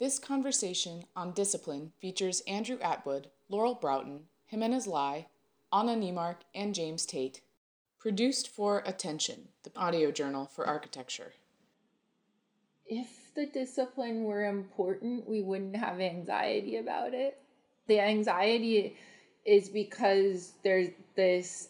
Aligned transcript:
This 0.00 0.18
conversation 0.18 1.04
on 1.14 1.32
discipline 1.32 1.92
features 2.00 2.42
Andrew 2.48 2.78
Atwood, 2.80 3.30
Laurel 3.48 3.76
Broughton, 3.76 4.24
Jimenez 4.46 4.88
Lai, 4.88 5.28
Anna 5.72 5.94
Neimark, 5.94 6.38
and 6.52 6.74
James 6.74 7.06
Tate. 7.06 7.42
Produced 8.00 8.48
for 8.48 8.82
Attention, 8.84 9.48
the 9.62 9.70
audio 9.76 10.10
journal 10.10 10.46
for 10.46 10.66
architecture. 10.66 11.32
If 12.86 13.32
the 13.36 13.46
discipline 13.46 14.24
were 14.24 14.44
important, 14.44 15.28
we 15.28 15.40
wouldn't 15.42 15.76
have 15.76 16.00
anxiety 16.00 16.76
about 16.76 17.14
it. 17.14 17.38
The 17.86 18.00
anxiety 18.00 18.96
is 19.44 19.68
because 19.68 20.54
there's 20.64 20.88
this 21.14 21.68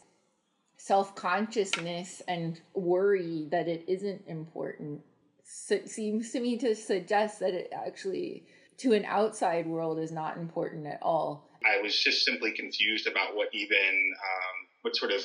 self 0.78 1.14
consciousness 1.14 2.22
and 2.26 2.58
worry 2.72 3.48
that 3.50 3.68
it 3.68 3.84
isn't 3.86 4.22
important. 4.26 5.02
So 5.44 5.74
it 5.74 5.90
seems 5.90 6.32
to 6.32 6.40
me 6.40 6.56
to 6.58 6.74
suggest 6.74 7.40
that 7.40 7.54
it 7.54 7.72
actually, 7.72 8.44
to 8.78 8.92
an 8.92 9.04
outside 9.04 9.66
world, 9.66 9.98
is 9.98 10.10
not 10.10 10.36
important 10.36 10.86
at 10.86 10.98
all. 11.02 11.48
I 11.64 11.80
was 11.80 11.96
just 11.96 12.24
simply 12.24 12.52
confused 12.52 13.06
about 13.06 13.36
what 13.36 13.48
even, 13.52 14.12
um, 14.12 14.68
what 14.82 14.96
sort 14.96 15.12
of, 15.12 15.22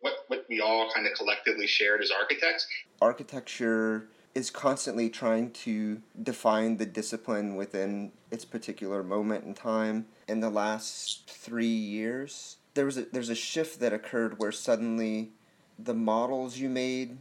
what, 0.00 0.14
what 0.28 0.46
we 0.48 0.60
all 0.60 0.90
kind 0.94 1.06
of 1.06 1.14
collectively 1.14 1.66
shared 1.66 2.02
as 2.02 2.10
architects. 2.10 2.66
Architecture 3.00 4.08
is 4.34 4.50
constantly 4.50 5.10
trying 5.10 5.50
to 5.50 6.00
define 6.22 6.78
the 6.78 6.86
discipline 6.86 7.54
within 7.54 8.12
its 8.30 8.44
particular 8.44 9.02
moment 9.02 9.44
in 9.44 9.52
time. 9.54 10.06
In 10.28 10.40
the 10.40 10.50
last 10.50 11.30
three 11.30 11.66
years, 11.66 12.56
there 12.74 12.86
was 12.86 12.96
a, 12.96 13.02
there's 13.12 13.28
a 13.28 13.34
shift 13.34 13.80
that 13.80 13.92
occurred 13.92 14.38
where 14.38 14.52
suddenly 14.52 15.32
the 15.78 15.94
models 15.94 16.56
you 16.56 16.70
made 16.70 17.18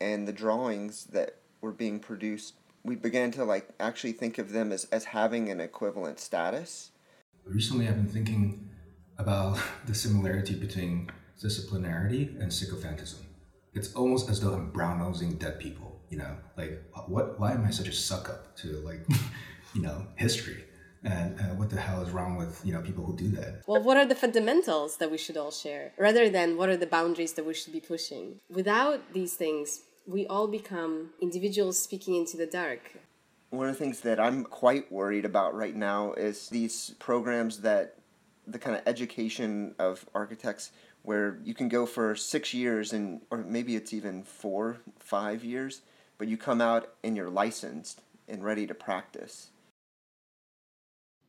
and 0.00 0.26
the 0.26 0.32
drawings 0.32 1.04
that 1.06 1.37
were 1.60 1.72
being 1.72 2.00
produced, 2.00 2.54
we 2.84 2.96
began 2.96 3.30
to 3.32 3.44
like 3.44 3.68
actually 3.80 4.12
think 4.12 4.38
of 4.38 4.52
them 4.52 4.72
as, 4.72 4.84
as 4.86 5.04
having 5.04 5.50
an 5.50 5.60
equivalent 5.60 6.20
status. 6.20 6.90
Recently, 7.44 7.88
I've 7.88 7.96
been 7.96 8.06
thinking 8.06 8.70
about 9.18 9.58
the 9.86 9.94
similarity 9.94 10.54
between 10.54 11.10
disciplinarity 11.42 12.40
and 12.40 12.50
sycophantism. 12.50 13.20
It's 13.74 13.94
almost 13.94 14.28
as 14.28 14.40
though 14.40 14.54
I'm 14.54 14.70
brown 14.70 14.98
nosing 14.98 15.36
dead 15.36 15.60
people 15.60 15.88
you 16.10 16.18
know 16.18 16.36
like 16.56 16.82
what 17.06 17.38
why 17.38 17.52
am 17.52 17.64
i 17.64 17.70
such 17.70 17.88
a 17.88 17.92
suck 17.92 18.28
up 18.28 18.56
to 18.56 18.68
like 18.84 19.06
you 19.74 19.82
know 19.82 20.06
history 20.16 20.64
and 21.04 21.38
uh, 21.38 21.44
what 21.54 21.70
the 21.70 21.80
hell 21.80 22.02
is 22.02 22.10
wrong 22.10 22.36
with 22.36 22.60
you 22.64 22.72
know 22.72 22.80
people 22.80 23.04
who 23.04 23.16
do 23.16 23.28
that 23.28 23.62
well 23.66 23.82
what 23.82 23.96
are 23.96 24.06
the 24.06 24.14
fundamentals 24.14 24.96
that 24.96 25.10
we 25.10 25.18
should 25.18 25.36
all 25.36 25.50
share 25.50 25.92
rather 25.98 26.28
than 26.28 26.56
what 26.56 26.68
are 26.68 26.76
the 26.76 26.86
boundaries 26.86 27.34
that 27.34 27.46
we 27.46 27.54
should 27.54 27.72
be 27.72 27.80
pushing 27.80 28.40
without 28.50 29.12
these 29.12 29.34
things 29.34 29.82
we 30.08 30.26
all 30.26 30.48
become 30.48 31.10
individuals 31.22 31.78
speaking 31.78 32.14
into 32.14 32.36
the 32.36 32.46
dark 32.46 32.96
one 33.50 33.68
of 33.68 33.74
the 33.74 33.78
things 33.78 34.00
that 34.00 34.18
i'm 34.18 34.42
quite 34.44 34.90
worried 34.90 35.24
about 35.24 35.54
right 35.54 35.76
now 35.76 36.12
is 36.14 36.48
these 36.48 36.94
programs 36.98 37.60
that 37.60 37.94
the 38.46 38.58
kind 38.58 38.76
of 38.76 38.82
education 38.86 39.74
of 39.78 40.04
architects 40.14 40.72
where 41.02 41.38
you 41.44 41.54
can 41.54 41.68
go 41.68 41.86
for 41.86 42.16
six 42.16 42.52
years 42.52 42.92
and 42.92 43.20
or 43.30 43.38
maybe 43.38 43.76
it's 43.76 43.92
even 43.92 44.22
four 44.22 44.78
five 44.98 45.44
years 45.44 45.82
but 46.18 46.26
you 46.26 46.36
come 46.36 46.60
out 46.60 46.94
and 47.04 47.16
you're 47.16 47.30
licensed 47.30 48.02
and 48.28 48.44
ready 48.44 48.66
to 48.66 48.74
practice. 48.74 49.50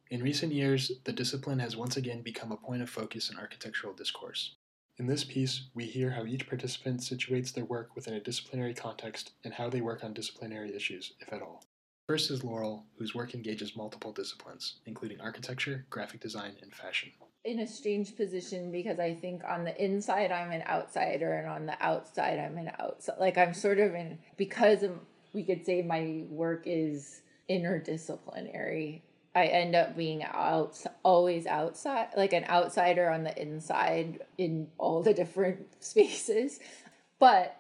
In 0.10 0.24
recent 0.24 0.52
years, 0.52 0.92
the 1.04 1.14
discipline 1.14 1.60
has 1.60 1.78
once 1.78 1.96
again 1.96 2.22
become 2.22 2.52
a 2.52 2.58
point 2.58 2.82
of 2.82 2.90
focus 2.90 3.30
in 3.30 3.38
architectural 3.38 3.94
discourse. 3.94 4.56
In 5.00 5.08
this 5.08 5.24
piece, 5.24 5.64
we 5.74 5.86
hear 5.86 6.12
how 6.12 6.26
each 6.26 6.48
participant 6.48 7.00
situates 7.00 7.54
their 7.54 7.64
work 7.64 7.96
within 7.96 8.16
a 8.16 8.20
disciplinary 8.20 8.74
context 8.74 9.32
and 9.46 9.54
how 9.54 9.70
they 9.70 9.80
work 9.80 10.04
on 10.04 10.14
disciplinary 10.14 10.76
issues, 10.76 11.14
if 11.22 11.32
at 11.32 11.42
all. 11.42 11.64
First 12.06 12.30
is 12.30 12.44
Laurel, 12.44 12.86
whose 12.98 13.16
work 13.16 13.34
engages 13.34 13.78
multiple 13.78 14.12
disciplines, 14.12 14.76
including 14.86 15.22
architecture, 15.22 15.86
graphic 15.90 16.20
design, 16.20 16.58
and 16.62 16.76
fashion 16.76 17.12
in 17.46 17.60
a 17.60 17.68
strange 17.68 18.16
position 18.18 18.70
because 18.72 19.00
I 19.00 19.14
think 19.14 19.44
on 19.48 19.64
the 19.64 19.84
inside 19.84 20.32
I'm 20.32 20.52
an 20.52 20.64
outsider 20.68 21.34
and 21.34 21.48
on 21.48 21.66
the 21.66 21.78
outside 21.80 22.38
I'm 22.38 22.58
an 22.58 22.72
outside. 22.80 23.16
Like 23.20 23.38
I'm 23.38 23.54
sort 23.54 23.80
of 23.80 23.96
in 23.96 24.20
because 24.36 24.84
of, 24.84 24.92
we 25.34 25.44
could 25.44 25.66
say 25.66 25.82
my 25.82 26.24
work 26.30 26.64
is 26.66 27.22
interdisciplinary. 27.50 29.02
I 29.36 29.46
end 29.46 29.76
up 29.76 29.96
being 29.96 30.24
out 30.24 30.84
always 31.04 31.46
outside, 31.46 32.10
like 32.18 32.34
an 32.34 32.46
outsider 32.46 33.10
on 33.10 33.24
the 33.24 33.42
inside 33.42 34.22
in 34.38 34.68
all 34.78 35.04
the 35.04 35.14
different 35.14 35.68
spaces. 35.84 36.60
But 37.20 37.60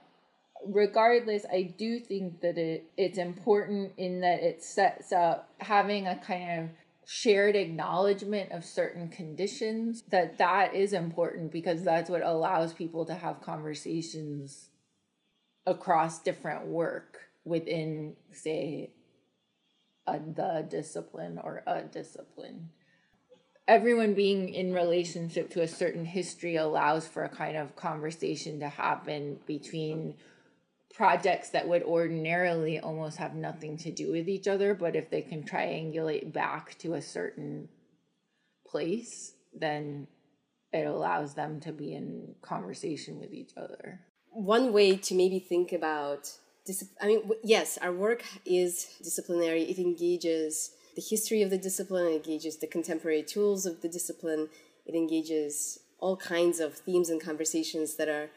regardless, 0.66 1.46
I 1.52 1.63
do 1.63 2.00
think 2.00 2.41
that 2.41 2.58
it 2.58 2.85
it's 2.97 3.18
important 3.18 3.94
in 3.97 4.22
that 4.22 4.41
it 4.41 4.63
sets 4.63 5.12
up 5.12 5.50
having 5.59 6.08
a 6.08 6.16
kind 6.16 6.63
of 6.63 6.69
shared 7.06 7.56
acknowledgement 7.56 8.52
of 8.52 8.63
certain 8.63 9.09
conditions 9.09 10.03
that 10.09 10.38
that 10.38 10.75
is 10.75 10.94
important 10.94 11.52
because 11.52 11.84
that's 11.84 12.09
what 12.09 12.22
allows 12.22 12.72
people 12.72 13.03
to 13.03 13.16
have 13.16 13.41
conversations 13.41 14.69
across 15.66 16.22
different 16.22 16.68
work 16.68 17.22
within 17.46 18.16
say 18.31 18.91
a, 20.16 20.20
the 20.20 20.66
discipline 20.70 21.40
or 21.44 21.64
a 21.68 21.81
discipline 21.84 22.70
everyone 23.70 24.16
being 24.16 24.50
in 24.50 24.74
relationship 24.74 25.52
to 25.52 25.62
a 25.62 25.68
certain 25.68 26.03
history 26.03 26.56
allows 26.56 27.08
for 27.08 27.24
a 27.24 27.30
kind 27.30 27.56
of 27.56 27.75
conversation 27.75 28.59
to 28.59 28.68
happen 28.68 29.40
between 29.46 30.16
projects 30.92 31.52
that 31.52 31.68
would 31.68 31.84
ordinarily 31.84 32.80
almost 32.80 33.18
have 33.18 33.36
nothing 33.36 33.78
to 33.78 33.92
do 33.92 34.12
with 34.12 34.28
each 34.28 34.47
other, 34.47 34.74
but 34.74 34.96
if 34.96 35.12
they 35.12 35.22
can 35.22 35.44
triangulate 35.44 36.34
back 36.34 36.76
to 36.80 36.96
a 36.96 37.02
certain 37.02 37.70
place, 38.68 39.34
then 39.53 40.08
it 40.74 40.88
allows 40.88 41.36
them 41.36 41.59
to 41.59 41.72
be 41.72 41.94
in 41.94 42.34
conversation 42.41 43.20
with 43.20 43.31
each 43.31 43.52
other. 43.56 44.00
One 44.31 44.74
way 44.74 44.97
to 44.97 45.14
maybe 45.14 45.38
think 45.38 45.72
about 45.72 46.28
I 47.02 47.08
mean, 47.08 47.31
yes, 47.44 47.78
our 47.81 47.92
work 47.92 48.24
is 48.46 48.88
disciplinary. 49.02 49.64
It 49.64 49.80
engages 49.80 50.72
the 50.96 51.02
history 51.02 51.42
of 51.42 51.50
the 51.50 51.58
discipline, 51.58 52.08
it 52.08 52.16
engages 52.16 52.58
the 52.58 52.68
contemporary 52.68 53.24
tools 53.24 53.66
of 53.66 53.81
the 53.81 53.88
discipline, 53.88 54.50
it 54.86 54.96
engages 54.96 55.80
all 56.00 56.18
kinds 56.18 56.59
of 56.59 56.74
themes 56.74 57.09
and 57.09 57.22
conversations 57.22 57.96
that 57.96 58.09
are 58.09 58.30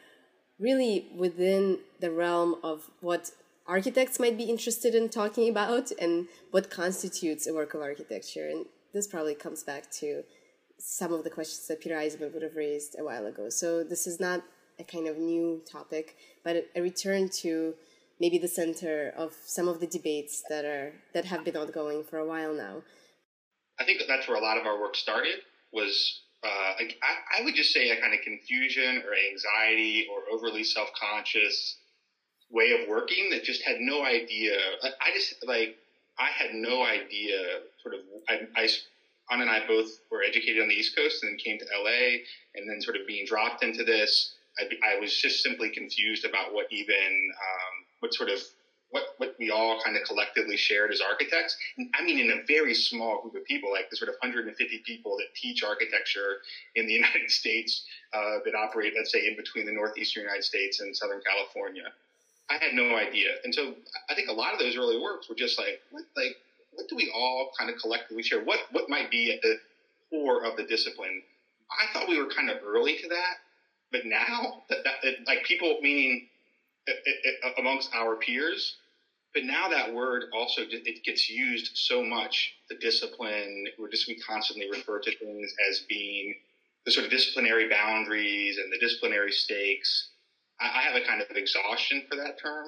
really 0.59 1.07
within 1.15 1.79
the 1.99 2.11
realm 2.11 2.55
of 2.63 2.89
what 3.01 3.31
architects 3.67 4.19
might 4.19 4.37
be 4.37 4.43
interested 4.45 4.93
in 4.93 5.09
talking 5.09 5.49
about 5.49 5.91
and 5.99 6.27
what 6.51 6.69
constitutes 6.69 7.47
a 7.47 7.53
work 7.53 7.73
of 7.73 7.81
architecture. 7.81 8.47
And 8.49 8.65
this 8.93 9.07
probably 9.07 9.35
comes 9.35 9.63
back 9.63 9.89
to 9.99 10.23
some 10.77 11.13
of 11.13 11.23
the 11.23 11.29
questions 11.29 11.67
that 11.67 11.81
Peter 11.81 11.95
Eisenman 11.95 12.33
would 12.33 12.43
have 12.43 12.55
raised 12.55 12.95
a 12.99 13.03
while 13.03 13.25
ago. 13.25 13.49
So 13.49 13.83
this 13.83 14.05
is 14.05 14.19
not 14.19 14.43
a 14.79 14.83
kind 14.83 15.07
of 15.07 15.17
new 15.17 15.61
topic, 15.69 16.17
but 16.43 16.67
a 16.75 16.81
return 16.81 17.29
to 17.41 17.73
maybe 18.19 18.37
the 18.37 18.47
center 18.47 19.13
of 19.17 19.33
some 19.45 19.67
of 19.67 19.79
the 19.79 19.87
debates 19.87 20.43
that 20.49 20.65
are 20.65 20.93
that 21.13 21.25
have 21.25 21.43
been 21.43 21.57
ongoing 21.57 22.03
for 22.03 22.17
a 22.17 22.25
while 22.25 22.53
now. 22.53 22.83
I 23.79 23.85
think 23.85 24.01
that's 24.07 24.27
where 24.27 24.37
a 24.37 24.41
lot 24.41 24.57
of 24.57 24.65
our 24.65 24.79
work 24.79 24.95
started 24.95 25.39
was 25.71 26.21
uh, 26.43 26.47
I, 26.47 27.39
I 27.39 27.43
would 27.43 27.55
just 27.55 27.73
say 27.73 27.89
a 27.89 27.99
kind 27.99 28.13
of 28.13 28.19
confusion 28.21 29.01
or 29.05 29.13
anxiety 29.31 30.07
or 30.11 30.33
overly 30.33 30.63
self 30.63 30.89
conscious 30.99 31.77
way 32.51 32.71
of 32.71 32.87
working 32.87 33.29
that 33.31 33.43
just 33.43 33.63
had 33.63 33.77
no 33.79 34.03
idea. 34.05 34.55
I 34.83 35.11
just 35.13 35.35
like 35.45 35.77
I 36.19 36.29
had 36.29 36.53
no 36.53 36.83
idea. 36.85 37.39
Sort 37.81 37.95
of, 37.95 38.01
I, 38.29 38.41
I 38.55 38.67
and 39.31 39.49
I 39.49 39.65
both 39.67 39.89
were 40.11 40.21
educated 40.21 40.61
on 40.61 40.67
the 40.67 40.75
East 40.75 40.95
Coast 40.95 41.23
and 41.23 41.31
then 41.31 41.37
came 41.37 41.57
to 41.59 41.65
LA, 41.65 42.21
and 42.55 42.69
then 42.69 42.81
sort 42.81 42.97
of 42.97 43.07
being 43.07 43.25
dropped 43.25 43.63
into 43.63 43.83
this. 43.83 44.35
I, 44.59 44.95
I 44.95 44.99
was 44.99 45.15
just 45.15 45.41
simply 45.41 45.69
confused 45.69 46.25
about 46.25 46.53
what 46.53 46.67
even 46.71 47.31
um, 47.31 47.82
what 48.03 48.13
sort 48.13 48.29
of 48.29 48.39
what, 48.91 49.15
what 49.17 49.33
we 49.39 49.49
all 49.49 49.81
kind 49.83 49.97
of 49.97 50.03
collectively 50.03 50.55
shared 50.55 50.91
as 50.91 51.01
architects. 51.01 51.57
I 51.95 52.03
mean, 52.03 52.19
in 52.19 52.29
a 52.29 52.43
very 52.45 52.75
small 52.75 53.21
group 53.21 53.33
of 53.33 53.43
people, 53.45 53.71
like 53.71 53.89
the 53.89 53.95
sort 53.95 54.09
of 54.09 54.15
150 54.21 54.83
people 54.85 55.17
that 55.17 55.33
teach 55.33 55.63
architecture 55.63 56.43
in 56.75 56.85
the 56.85 56.93
United 57.01 57.31
States 57.31 57.85
uh, 58.13 58.37
that 58.45 58.53
operate, 58.53 58.93
let's 58.95 59.11
say, 59.11 59.25
in 59.25 59.35
between 59.35 59.65
the 59.65 59.71
northeastern 59.71 60.23
United 60.23 60.43
States 60.43 60.79
and 60.81 60.95
Southern 60.95 61.21
California. 61.25 61.85
I 62.51 62.63
had 62.63 62.73
no 62.73 62.95
idea, 62.95 63.29
and 63.45 63.55
so 63.55 63.73
I 64.11 64.13
think 64.13 64.27
a 64.27 64.33
lot 64.33 64.53
of 64.53 64.59
those 64.59 64.75
early 64.75 64.99
works 64.99 65.29
were 65.29 65.35
just 65.35 65.57
like, 65.57 65.79
what, 65.89 66.03
like, 66.17 66.35
what 66.73 66.87
do 66.89 66.95
we 66.95 67.11
all 67.15 67.51
kind 67.57 67.71
of 67.71 67.77
collectively 67.79 68.21
share? 68.21 68.43
What 68.43 68.59
what 68.73 68.89
might 68.89 69.09
be 69.09 69.31
at 69.33 69.41
the 69.41 69.55
core 70.09 70.43
of 70.43 70.57
the 70.57 70.63
discipline? 70.63 71.23
I 71.71 71.91
thought 71.93 72.09
we 72.09 72.21
were 72.21 72.29
kind 72.29 72.49
of 72.51 72.57
early 72.63 72.97
to 72.97 73.07
that, 73.07 73.35
but 73.91 74.05
now 74.05 74.63
that, 74.69 74.83
that 74.83 75.13
like 75.25 75.45
people, 75.45 75.77
meaning 75.81 76.27
amongst 77.57 77.93
our 77.95 78.17
peers, 78.17 78.77
but 79.33 79.45
now 79.45 79.69
that 79.69 79.93
word 79.93 80.25
also 80.33 80.63
it 80.69 81.03
gets 81.05 81.29
used 81.29 81.71
so 81.75 82.03
much. 82.03 82.55
The 82.69 82.77
discipline, 82.77 83.67
we're 83.79 83.89
just 83.89 84.07
we 84.07 84.17
constantly 84.19 84.69
refer 84.69 84.99
to 85.01 85.17
things 85.17 85.53
as 85.69 85.81
being 85.89 86.35
the 86.85 86.91
sort 86.91 87.05
of 87.05 87.11
disciplinary 87.11 87.69
boundaries 87.69 88.57
and 88.57 88.71
the 88.73 88.79
disciplinary 88.79 89.31
stakes. 89.31 90.09
I, 90.59 90.81
have 90.83 90.95
a 90.95 91.01
kind 91.05 91.21
of 91.21 91.27
exhaustion 91.35 92.03
for 92.09 92.17
that 92.17 92.39
term. 92.41 92.67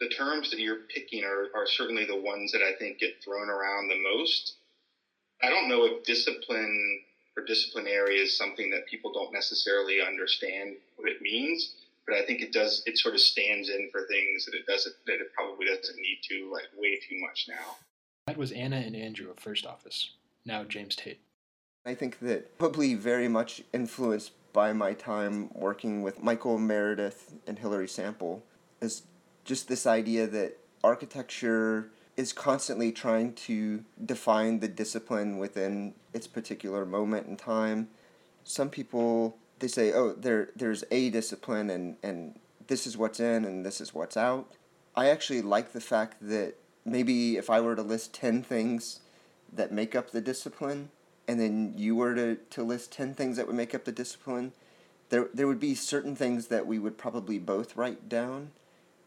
the 0.00 0.08
terms 0.08 0.50
that 0.50 0.60
you're 0.60 0.82
picking 0.94 1.24
are, 1.24 1.48
are 1.54 1.66
certainly 1.66 2.04
the 2.04 2.16
ones 2.16 2.52
that 2.52 2.62
I 2.62 2.72
think 2.78 2.98
get 2.98 3.22
thrown 3.24 3.48
around 3.50 3.88
the 3.88 3.96
most. 3.96 4.54
I 5.42 5.50
don't 5.50 5.68
know 5.68 5.84
if 5.86 6.04
discipline 6.04 7.00
or 7.36 7.44
disciplinary 7.44 8.16
is 8.18 8.36
something 8.36 8.70
that 8.70 8.86
people 8.86 9.12
don't 9.12 9.32
necessarily 9.32 10.00
understand 10.02 10.76
what 10.96 11.10
it 11.10 11.22
means, 11.22 11.74
but 12.06 12.16
I 12.16 12.24
think 12.24 12.42
it 12.42 12.52
does. 12.52 12.82
It 12.86 12.98
sort 12.98 13.14
of 13.14 13.20
stands 13.20 13.68
in 13.68 13.88
for 13.90 14.06
things 14.06 14.44
that 14.46 14.54
it 14.54 14.66
doesn't 14.66 14.94
that 15.06 15.14
it 15.14 15.32
probably 15.34 15.66
doesn't 15.66 15.96
need 15.96 16.20
to 16.30 16.50
like 16.52 16.68
way 16.76 16.96
too 16.96 17.18
much 17.20 17.46
now. 17.48 17.76
That 18.26 18.36
was 18.36 18.52
Anna 18.52 18.76
and 18.76 18.96
Andrew 18.96 19.30
of 19.30 19.38
First 19.38 19.66
Office. 19.66 20.10
Now 20.44 20.64
James 20.64 20.96
Tate. 20.96 21.20
I 21.86 21.94
think 21.94 22.20
that 22.20 22.56
probably 22.58 22.94
very 22.94 23.28
much 23.28 23.62
influenced 23.72 24.32
by 24.52 24.72
my 24.72 24.94
time 24.94 25.50
working 25.52 26.02
with 26.02 26.22
Michael 26.22 26.58
Meredith 26.58 27.34
and 27.46 27.58
Hilary 27.58 27.88
Sample 27.88 28.42
is 28.80 29.02
just 29.44 29.68
this 29.68 29.86
idea 29.86 30.26
that 30.26 30.58
architecture 30.82 31.90
is 32.16 32.32
constantly 32.32 32.92
trying 32.92 33.32
to 33.34 33.84
define 34.02 34.60
the 34.60 34.68
discipline 34.68 35.38
within 35.38 35.94
its 36.12 36.26
particular 36.26 36.86
moment 36.86 37.26
in 37.26 37.36
time. 37.36 37.88
Some 38.44 38.70
people 38.70 39.36
they 39.64 39.68
say, 39.68 39.94
"Oh, 39.94 40.12
there 40.12 40.50
there's 40.54 40.84
a 40.90 41.08
discipline 41.08 41.70
and 41.70 41.96
and 42.02 42.38
this 42.66 42.86
is 42.86 42.98
what's 42.98 43.18
in 43.18 43.46
and 43.46 43.64
this 43.64 43.80
is 43.80 43.94
what's 43.94 44.16
out." 44.16 44.52
I 44.94 45.08
actually 45.08 45.40
like 45.40 45.72
the 45.72 45.80
fact 45.80 46.16
that 46.20 46.56
maybe 46.84 47.38
if 47.38 47.48
I 47.48 47.62
were 47.62 47.74
to 47.74 47.82
list 47.82 48.12
10 48.12 48.42
things 48.42 49.00
that 49.50 49.72
make 49.72 49.94
up 49.96 50.10
the 50.10 50.20
discipline 50.20 50.90
and 51.26 51.40
then 51.40 51.72
you 51.76 51.96
were 51.96 52.14
to, 52.14 52.36
to 52.50 52.62
list 52.62 52.92
10 52.92 53.14
things 53.14 53.38
that 53.38 53.46
would 53.46 53.56
make 53.56 53.74
up 53.74 53.84
the 53.84 53.92
discipline, 53.92 54.52
there 55.08 55.28
there 55.32 55.46
would 55.46 55.60
be 55.60 55.74
certain 55.74 56.14
things 56.14 56.48
that 56.48 56.66
we 56.66 56.78
would 56.78 56.98
probably 56.98 57.38
both 57.38 57.74
write 57.74 58.06
down, 58.06 58.50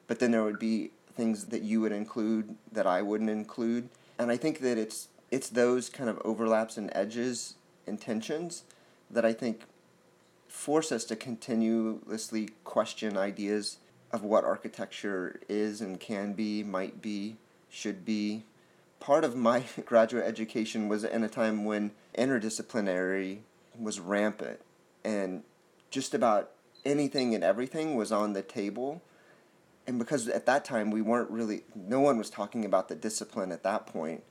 but 0.07 0.17
then 0.19 0.31
there 0.31 0.43
would 0.43 0.59
be 0.59 0.89
things 1.15 1.45
that 1.45 1.61
you 1.61 1.81
would 1.81 1.91
include 1.91 2.55
that 2.71 2.87
I 2.87 3.03
wouldn't 3.03 3.29
include. 3.29 3.89
And 4.17 4.31
I 4.31 4.37
think 4.37 4.61
that 4.61 4.79
it's 4.79 5.09
it's 5.29 5.49
those 5.49 5.87
kind 5.87 6.09
of 6.09 6.19
overlaps 6.25 6.77
and 6.77 6.89
edges 6.93 7.55
and 7.85 8.01
tensions 8.01 8.63
that 9.11 9.23
I 9.23 9.33
think 9.33 9.61
force 10.47 10.91
us 10.91 11.03
to 11.05 11.15
continuously 11.15 12.49
question 12.63 13.17
ideas 13.17 13.77
of 14.11 14.23
what 14.23 14.43
architecture 14.43 15.39
is 15.49 15.81
and 15.81 15.99
can 15.99 16.33
be, 16.33 16.63
might 16.63 17.01
be, 17.01 17.37
should 17.69 18.05
be. 18.05 18.43
Part 18.99 19.23
of 19.23 19.35
my 19.35 19.63
graduate 19.85 20.25
education 20.25 20.87
was 20.87 21.03
in 21.03 21.23
a 21.23 21.29
time 21.29 21.65
when 21.65 21.91
interdisciplinary 22.17 23.39
was 23.77 23.99
rampant 23.99 24.59
and 25.03 25.43
just 25.91 26.13
about 26.13 26.51
anything 26.85 27.35
and 27.35 27.43
everything 27.43 27.95
was 27.95 28.11
on 28.11 28.33
the 28.33 28.41
table. 28.41 29.01
And 29.85 29.99
because 29.99 30.27
at 30.27 30.45
that 30.45 30.65
time 30.65 30.91
we 30.91 31.01
weren't 31.01 31.29
really 31.29 31.63
no 31.75 31.99
one 31.99 32.17
was 32.17 32.29
talking 32.29 32.65
about 32.65 32.89
the 32.89 32.95
discipline 32.95 33.51
at 33.51 33.63
that 33.63 33.85
point. 33.85 34.23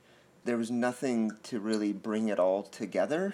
There 0.43 0.57
was 0.57 0.71
nothing 0.71 1.31
to 1.43 1.59
really 1.59 1.93
bring 1.93 2.29
it 2.29 2.39
all 2.39 2.63
together. 2.63 3.33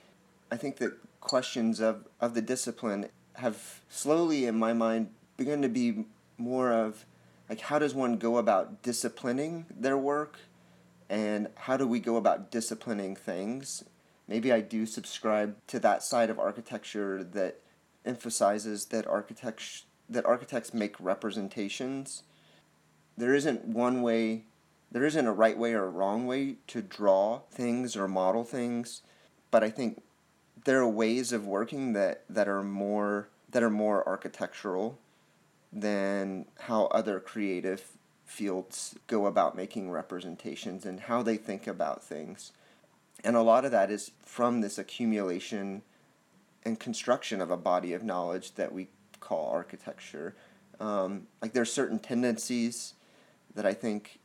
I 0.50 0.56
think 0.56 0.76
that 0.78 0.92
questions 1.22 1.80
of, 1.80 2.06
of 2.20 2.34
the 2.34 2.42
discipline 2.42 3.08
have 3.36 3.80
slowly 3.88 4.44
in 4.44 4.58
my 4.58 4.72
mind 4.72 5.08
begun 5.36 5.62
to 5.62 5.68
be 5.68 6.04
more 6.36 6.72
of 6.72 7.06
like 7.48 7.60
how 7.60 7.78
does 7.78 7.94
one 7.94 8.16
go 8.16 8.36
about 8.36 8.82
disciplining 8.82 9.64
their 9.74 9.96
work 9.96 10.38
and 11.08 11.48
how 11.54 11.76
do 11.76 11.86
we 11.86 11.98
go 11.98 12.16
about 12.16 12.50
disciplining 12.50 13.16
things 13.16 13.84
maybe 14.28 14.52
i 14.52 14.60
do 14.60 14.84
subscribe 14.84 15.56
to 15.66 15.78
that 15.78 16.02
side 16.02 16.28
of 16.28 16.38
architecture 16.38 17.24
that 17.24 17.60
emphasizes 18.04 18.86
that 18.86 19.06
architecture 19.06 19.84
that 20.12 20.26
architects 20.26 20.74
make 20.74 20.94
representations. 21.00 22.22
There 23.16 23.34
isn't 23.34 23.64
one 23.64 24.02
way, 24.02 24.44
there 24.90 25.04
isn't 25.04 25.26
a 25.26 25.32
right 25.32 25.56
way 25.56 25.72
or 25.72 25.84
a 25.84 25.90
wrong 25.90 26.26
way 26.26 26.56
to 26.68 26.82
draw 26.82 27.40
things 27.50 27.96
or 27.96 28.08
model 28.08 28.44
things, 28.44 29.02
but 29.50 29.64
I 29.64 29.70
think 29.70 30.02
there 30.64 30.80
are 30.80 30.88
ways 30.88 31.32
of 31.32 31.46
working 31.46 31.92
that, 31.92 32.24
that 32.28 32.48
are 32.48 32.62
more 32.62 33.28
that 33.50 33.62
are 33.62 33.70
more 33.70 34.06
architectural 34.08 34.98
than 35.70 36.46
how 36.60 36.86
other 36.86 37.20
creative 37.20 37.86
fields 38.24 38.94
go 39.06 39.26
about 39.26 39.54
making 39.54 39.90
representations 39.90 40.86
and 40.86 41.00
how 41.00 41.22
they 41.22 41.36
think 41.36 41.66
about 41.66 42.02
things. 42.02 42.52
And 43.22 43.36
a 43.36 43.42
lot 43.42 43.66
of 43.66 43.70
that 43.70 43.90
is 43.90 44.12
from 44.24 44.62
this 44.62 44.78
accumulation 44.78 45.82
and 46.64 46.80
construction 46.80 47.42
of 47.42 47.50
a 47.50 47.58
body 47.58 47.92
of 47.92 48.02
knowledge 48.02 48.54
that 48.54 48.72
we 48.72 48.88
call 49.20 49.50
architecture. 49.50 50.34
Um, 50.80 51.26
like 51.42 51.52
there 51.52 51.62
are 51.62 51.66
certain 51.66 51.98
tendencies 51.98 52.94
that 53.54 53.66
I 53.66 53.74
think 53.74 54.18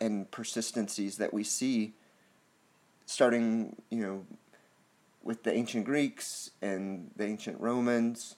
and 0.00 0.28
persistencies 0.32 1.18
that 1.18 1.32
we 1.32 1.44
see 1.44 1.92
starting, 3.06 3.76
you 3.90 4.00
know, 4.04 4.26
with 5.22 5.44
the 5.44 5.52
ancient 5.52 5.84
Greeks 5.84 6.50
and 6.60 7.10
the 7.16 7.24
ancient 7.24 7.60
Romans 7.60 8.36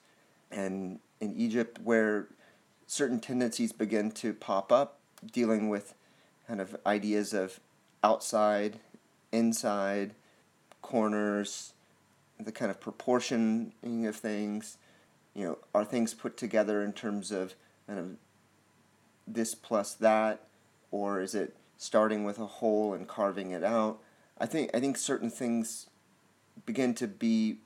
and 0.51 1.01
in 1.21 1.35
Egypt 1.37 1.79
where 1.83 2.29
certain 2.87 3.21
tendencies 3.21 3.73
begin 3.73 4.11
to 4.11 4.35
pop 4.35 4.71
up 4.71 4.99
dealing 5.33 5.69
with 5.69 5.95
kind 6.47 6.61
of 6.61 6.77
ideas 6.87 7.33
of 7.33 7.61
outside, 8.03 8.79
inside, 9.33 10.15
corners, 10.83 11.73
the 12.39 12.53
kind 12.53 12.71
of 12.71 12.81
proportioning 12.81 14.07
of 14.07 14.17
things, 14.17 14.77
you 15.35 15.45
know, 15.47 15.59
are 15.75 15.85
things 15.85 16.13
put 16.13 16.37
together 16.37 16.83
in 16.83 16.93
terms 16.93 17.33
of 17.33 17.55
kind 17.87 17.99
of 17.99 18.17
this 19.27 19.55
plus 19.55 19.95
that, 19.95 20.41
or 20.91 21.21
is 21.21 21.35
it 21.35 21.57
starting 21.79 22.25
with 22.25 22.39
a 22.39 22.47
whole 22.47 22.93
and 22.93 23.09
carving 23.09 23.51
it 23.51 23.65
out? 23.65 23.99
I 24.39 24.47
think 24.47 24.71
I 24.75 24.81
think 24.81 24.97
certain 24.97 25.31
things 25.31 25.87
begin 26.67 26.95
to 26.95 27.06
be 27.06 27.59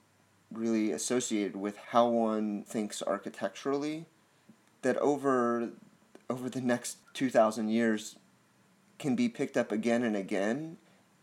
really 0.50 0.92
associated 0.92 1.56
with 1.56 1.76
how 1.90 2.08
one 2.08 2.62
thinks 2.62 3.02
architecturally 3.02 4.06
that 4.82 4.96
over 4.98 5.70
over 6.30 6.48
the 6.48 6.60
next 6.60 6.98
2000 7.14 7.68
years 7.68 8.16
can 8.98 9.14
be 9.14 9.28
picked 9.28 9.56
up 9.56 9.72
again 9.72 10.02
and 10.02 10.16
again 10.16 10.76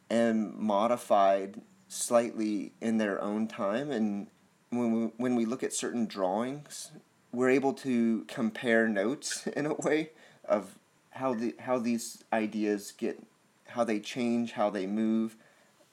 and 0.10 0.54
modified 0.56 1.62
slightly 1.88 2.72
in 2.82 2.98
their 2.98 3.22
own 3.22 3.48
time 3.48 3.92
and 3.92 4.28
when 4.70 4.92
we, 4.92 5.12
when 5.18 5.36
we 5.36 5.46
look 5.46 5.64
at 5.64 5.74
certain 5.74 6.06
drawings, 6.06 6.92
we're 7.32 7.50
able 7.50 7.74
to 7.74 8.26
compare 8.26 8.88
notes 8.88 9.48
in 9.56 9.66
a 9.66 9.74
way 9.74 10.12
of 10.48 10.78
how 11.12 11.34
the 11.34 11.56
how 11.60 11.80
these 11.80 12.24
ideas 12.34 12.92
get 12.92 13.22
how 13.68 13.84
they 13.84 14.00
change, 14.00 14.54
how 14.54 14.70
they 14.70 14.86
move. 14.86 15.36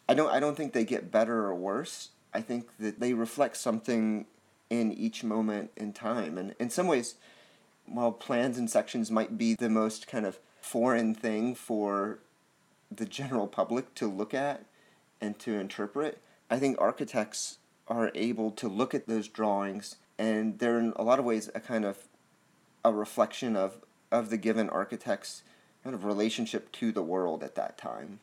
I 0.09 0.15
don't 0.15 0.31
I 0.31 0.41
don't 0.41 0.57
think 0.57 0.73
they 0.73 0.85
get 0.85 1.11
better 1.11 1.45
or 1.47 1.55
worse. 1.55 2.11
I 2.35 2.41
think 2.41 2.69
that 2.79 3.01
they 3.01 3.13
reflect 3.13 3.57
something 3.57 4.27
in 4.71 4.93
each 4.93 5.23
moment 5.23 5.71
in 5.77 5.93
time. 5.93 6.39
And 6.39 6.55
in 6.59 6.71
some 6.71 6.87
ways, 6.87 7.15
while 7.87 8.13
plans 8.13 8.57
and 8.57 8.71
sections 8.71 9.11
might 9.11 9.37
be 9.37 9.55
the 9.55 9.69
most 9.69 10.07
kind 10.07 10.25
of 10.25 10.39
foreign 10.61 11.15
thing 11.15 11.55
for 11.55 12.21
the 12.91 13.05
general 13.05 13.47
public 13.47 13.95
to 13.97 14.07
look 14.07 14.33
at 14.33 14.65
and 15.21 15.39
to 15.41 15.59
interpret, 15.59 16.21
I 16.51 16.59
think 16.59 16.81
architects 16.81 17.59
are 17.89 18.11
able 18.15 18.51
to 18.53 18.69
look 18.69 18.95
at 18.95 19.07
those 19.07 19.29
drawings 19.29 19.97
and 20.19 20.59
they're 20.59 20.79
in 20.79 20.93
a 20.97 21.03
lot 21.03 21.19
of 21.19 21.25
ways 21.25 21.51
a 21.55 21.61
kind 21.61 21.85
of 21.85 22.09
a 22.85 22.93
reflection 22.93 23.57
of, 23.57 23.79
of 24.11 24.31
the 24.31 24.37
given 24.37 24.71
architect's 24.71 25.43
kind 25.83 25.95
of 25.95 26.05
relationship 26.05 26.71
to 26.73 26.93
the 26.93 27.03
world 27.03 27.43
at 27.43 27.55
that 27.57 27.77
time. 27.77 28.21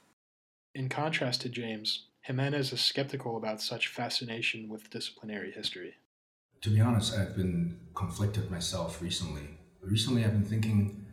In 0.75 0.89
contrast 0.89 1.41
to 1.41 1.49
James, 1.49 2.07
Jimenez 2.21 2.73
is 2.73 2.81
skeptical 2.81 3.38
about 3.38 3.61
such 3.61 3.88
fascination 3.88 4.69
with 4.69 4.89
disciplinary 4.89 5.51
history. 5.51 5.95
To 6.61 6.69
be 6.69 6.81
honest, 6.81 7.17
I've 7.17 7.35
been 7.35 7.79
conflicted 7.95 8.51
myself 8.51 9.01
recently. 9.01 9.47
Recently, 9.81 10.25
I've 10.25 10.33
been 10.33 10.45
thinking 10.45 11.05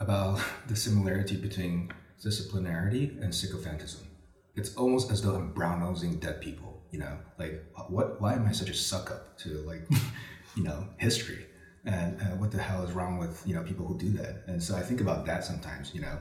about 0.00 0.40
the 0.66 0.76
similarity 0.76 1.36
between 1.36 1.92
disciplinarity 2.22 3.22
and 3.22 3.32
sycophantism. 3.32 4.02
It's 4.56 4.74
almost 4.76 5.10
as 5.10 5.22
though 5.22 5.34
I'm 5.34 5.52
brown 5.52 5.80
nosing 5.80 6.18
dead 6.18 6.40
people 6.40 6.74
you 6.94 7.00
know 7.00 7.18
like 7.40 7.64
what 7.88 8.20
why 8.20 8.34
am 8.34 8.46
i 8.46 8.52
such 8.52 8.70
a 8.70 8.74
suck 8.74 9.10
up 9.10 9.36
to 9.36 9.48
like 9.70 9.84
you 10.56 10.62
know 10.62 10.86
history 10.96 11.44
and 11.84 12.20
uh, 12.22 12.36
what 12.40 12.52
the 12.52 12.62
hell 12.62 12.84
is 12.84 12.92
wrong 12.92 13.18
with 13.18 13.42
you 13.44 13.52
know 13.52 13.62
people 13.64 13.84
who 13.84 13.98
do 13.98 14.10
that 14.10 14.44
and 14.46 14.62
so 14.62 14.76
i 14.76 14.80
think 14.80 15.00
about 15.00 15.26
that 15.26 15.42
sometimes 15.42 15.92
you 15.92 16.00
know 16.00 16.16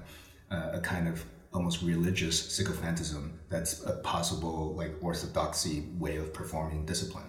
uh, 0.49 0.71
a 0.73 0.79
kind 0.79 1.07
of 1.07 1.23
almost 1.53 1.81
religious 1.81 2.39
sycophantism 2.57 3.31
that's 3.49 3.83
a 3.85 3.97
possible 3.97 4.73
like 4.75 4.91
orthodoxy 5.01 5.85
way 5.97 6.17
of 6.17 6.33
performing 6.33 6.85
discipline 6.85 7.25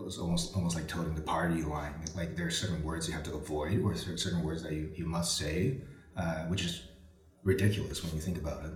it's 0.00 0.18
almost 0.18 0.54
almost 0.54 0.76
like 0.76 0.86
toting 0.86 1.14
the 1.14 1.20
party 1.20 1.62
line 1.62 1.94
like 2.16 2.36
there 2.36 2.46
are 2.46 2.50
certain 2.50 2.82
words 2.84 3.08
you 3.08 3.14
have 3.14 3.22
to 3.22 3.34
avoid 3.34 3.82
or 3.82 3.94
certain 3.94 4.42
words 4.42 4.62
that 4.62 4.72
you, 4.72 4.90
you 4.94 5.06
must 5.06 5.36
say 5.36 5.80
uh, 6.16 6.44
which 6.46 6.64
is 6.64 6.82
ridiculous 7.44 8.02
when 8.04 8.12
you 8.14 8.20
think 8.20 8.38
about 8.38 8.64
it 8.64 8.72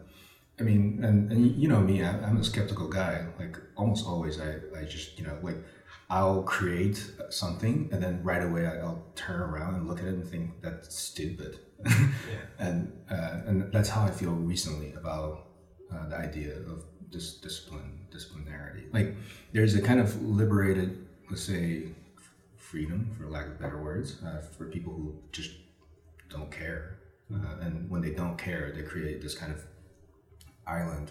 I 0.61 0.65
mean, 0.65 1.01
and, 1.03 1.33
and 1.33 1.57
you 1.57 1.67
know 1.67 1.81
me, 1.81 2.05
I, 2.05 2.11
am 2.29 2.37
a 2.37 2.45
skeptical 2.45 2.89
guy. 2.89 3.27
Like 3.39 3.59
almost 3.77 4.07
always, 4.07 4.41
I, 4.41 4.57
I 4.79 4.85
just 4.85 5.19
you 5.19 5.25
know 5.27 5.39
like 5.43 5.57
I'll 6.11 6.43
create 6.43 7.05
something 7.31 7.89
and 7.91 8.03
then 8.03 8.23
right 8.23 8.43
away 8.43 8.67
I'll 8.67 9.05
turn 9.17 9.41
around 9.41 9.75
and 9.75 9.89
look 9.89 10.01
at 10.01 10.07
it 10.07 10.15
and 10.15 10.29
think 10.29 10.61
that's 10.61 10.95
stupid. 10.95 11.59
yeah. 11.87 12.07
and 12.59 12.93
uh, 13.11 13.41
and 13.47 13.73
that's 13.73 13.89
how 13.89 14.03
I 14.03 14.11
feel 14.11 14.33
recently 14.33 14.93
about 14.95 15.47
uh, 15.93 16.09
the 16.09 16.17
idea 16.17 16.57
of 16.57 16.85
this 17.11 17.35
discipline, 17.35 18.07
disciplinarity. 18.11 18.93
Like 18.93 19.15
there's 19.53 19.75
a 19.75 19.83
kind 19.83 20.01
of 20.01 20.21
liberated, 20.23 21.07
let's 21.31 21.43
say, 21.43 21.89
freedom, 22.57 23.11
for 23.19 23.29
lack 23.29 23.47
of 23.47 23.61
better 23.61 23.83
words, 23.83 24.17
uh, 24.25 24.41
for 24.57 24.67
people 24.67 24.93
who 24.95 25.15
just 25.31 25.51
don't 26.31 26.51
care. 26.51 26.99
Uh, 27.33 27.61
and 27.61 27.89
when 27.91 28.01
they 28.01 28.11
don't 28.11 28.37
care, 28.37 28.73
they 28.75 28.83
create 28.83 29.23
this 29.23 29.35
kind 29.35 29.53
of 29.53 29.63
island 30.67 31.11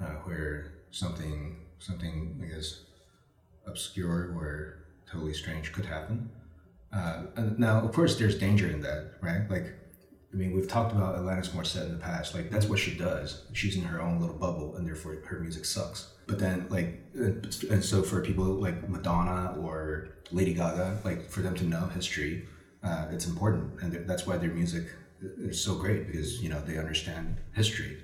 uh, 0.00 0.16
where 0.24 0.72
something, 0.90 1.56
something 1.78 2.40
I 2.42 2.54
guess 2.54 2.82
obscure 3.66 4.34
or 4.36 4.84
totally 5.10 5.34
strange 5.34 5.72
could 5.72 5.86
happen. 5.86 6.30
Uh, 6.92 7.22
now, 7.56 7.80
of 7.80 7.92
course, 7.92 8.18
there's 8.18 8.38
danger 8.38 8.68
in 8.68 8.80
that, 8.80 9.12
right? 9.20 9.48
Like, 9.48 9.74
I 10.32 10.36
mean, 10.36 10.52
we've 10.52 10.68
talked 10.68 10.92
about 10.92 11.16
Alanis 11.16 11.48
Morissette 11.48 11.86
in 11.86 11.92
the 11.92 11.98
past. 11.98 12.34
Like, 12.34 12.50
that's 12.50 12.66
what 12.66 12.78
she 12.78 12.94
does. 12.94 13.46
She's 13.52 13.76
in 13.76 13.82
her 13.82 14.00
own 14.00 14.20
little 14.20 14.36
bubble, 14.36 14.76
and 14.76 14.86
therefore 14.86 15.16
her 15.26 15.40
music 15.40 15.64
sucks. 15.64 16.12
But 16.26 16.38
then, 16.38 16.66
like, 16.70 17.00
and 17.14 17.84
so 17.84 18.02
for 18.02 18.22
people 18.22 18.44
like 18.44 18.88
Madonna 18.88 19.56
or 19.60 20.10
Lady 20.30 20.54
Gaga, 20.54 20.98
like, 21.04 21.28
for 21.28 21.40
them 21.40 21.56
to 21.56 21.64
know 21.64 21.86
history, 21.86 22.46
uh, 22.84 23.06
it's 23.10 23.26
important, 23.26 23.82
and 23.82 24.08
that's 24.08 24.26
why 24.26 24.36
their 24.36 24.50
music 24.50 24.86
is 25.20 25.62
so 25.62 25.74
great 25.74 26.06
because 26.06 26.40
you 26.40 26.48
know 26.48 26.60
they 26.60 26.78
understand 26.78 27.36
history. 27.52 27.98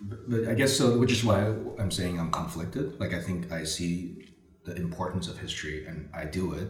But, 0.00 0.28
but 0.28 0.48
I 0.48 0.54
guess 0.54 0.76
so, 0.76 0.98
which 0.98 1.12
is 1.12 1.24
why 1.24 1.46
I'm 1.78 1.90
saying 1.90 2.18
I'm 2.18 2.30
conflicted. 2.30 2.98
Like, 3.00 3.14
I 3.14 3.20
think 3.20 3.52
I 3.52 3.64
see 3.64 4.26
the 4.64 4.74
importance 4.76 5.28
of 5.28 5.38
history 5.38 5.86
and 5.86 6.10
I 6.12 6.24
do 6.24 6.52
it, 6.52 6.68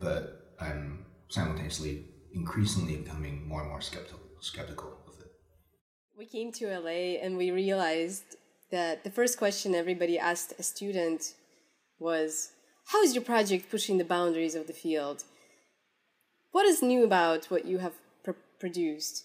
but 0.00 0.54
I'm 0.58 1.04
simultaneously 1.28 2.06
increasingly 2.34 2.96
becoming 2.96 3.46
more 3.48 3.60
and 3.60 3.70
more 3.70 3.80
skeptical 3.80 4.20
skeptical 4.40 4.98
of 5.06 5.14
it. 5.20 5.32
We 6.16 6.26
came 6.26 6.52
to 6.52 6.78
LA 6.78 7.20
and 7.22 7.36
we 7.36 7.50
realized 7.50 8.36
that 8.70 9.04
the 9.04 9.10
first 9.10 9.38
question 9.38 9.74
everybody 9.74 10.18
asked 10.18 10.52
a 10.58 10.62
student 10.62 11.34
was 11.98 12.50
how 12.86 13.00
is 13.02 13.14
your 13.14 13.24
project 13.24 13.70
pushing 13.70 13.96
the 13.98 14.04
boundaries 14.04 14.54
of 14.54 14.66
the 14.66 14.72
field? 14.72 15.24
What 16.52 16.66
is 16.66 16.82
new 16.82 17.04
about 17.04 17.46
what 17.46 17.64
you 17.64 17.78
have 17.78 17.94
pr- 18.22 18.32
produced? 18.60 19.24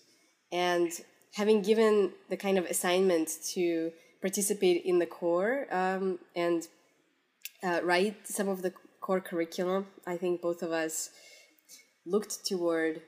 And 0.51 0.91
having 1.33 1.61
given 1.61 2.13
the 2.29 2.37
kind 2.37 2.57
of 2.57 2.65
assignment 2.65 3.29
to 3.53 3.91
participate 4.21 4.83
in 4.85 4.99
the 4.99 5.05
core 5.05 5.67
um, 5.71 6.19
and 6.35 6.67
uh, 7.61 7.81
write 7.83 8.27
some 8.27 8.47
of 8.47 8.61
the 8.61 8.73
core 9.01 9.19
curriculum, 9.19 9.87
I 10.07 10.15
think 10.17 10.41
both 10.41 10.61
of 10.63 10.71
us 10.71 11.09
looked 12.09 12.45
toward 12.45 13.01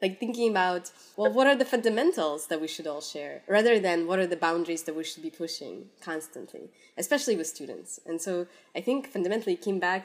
like 0.00 0.18
thinking 0.18 0.50
about 0.50 0.90
well 1.16 1.32
what 1.32 1.46
are 1.46 1.54
the 1.54 1.64
fundamentals 1.64 2.48
that 2.48 2.60
we 2.60 2.68
should 2.68 2.86
all 2.86 3.00
share 3.00 3.42
rather 3.46 3.78
than 3.78 4.06
what 4.06 4.18
are 4.18 4.26
the 4.26 4.36
boundaries 4.36 4.82
that 4.84 4.96
we 4.96 5.04
should 5.04 5.22
be 5.22 5.30
pushing 5.30 5.86
constantly 6.00 6.70
especially 6.98 7.36
with 7.36 7.46
students? 7.46 8.00
And 8.06 8.20
so 8.20 8.46
i 8.76 8.80
think 8.80 9.08
fundamentally 9.08 9.56
came 9.56 9.78
back 9.78 10.04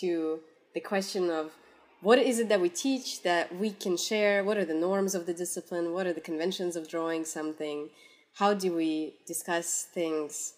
to 0.00 0.40
the 0.74 0.80
question 0.80 1.30
of 1.30 1.52
what 2.00 2.18
is 2.18 2.38
it 2.40 2.48
that 2.48 2.60
we 2.60 2.68
teach 2.68 3.22
that 3.22 3.54
we 3.54 3.70
can 3.70 3.96
share? 3.96 4.42
What 4.42 4.56
are 4.56 4.64
the 4.64 4.74
norms 4.74 5.14
of 5.14 5.24
the 5.24 5.32
discipline? 5.32 5.92
What 5.92 6.04
are 6.04 6.12
the 6.12 6.20
conventions 6.20 6.74
of 6.74 6.88
drawing 6.88 7.24
something? 7.24 7.90
How 8.34 8.54
do 8.54 8.74
we 8.74 9.14
discuss 9.24 9.86
things 9.94 10.54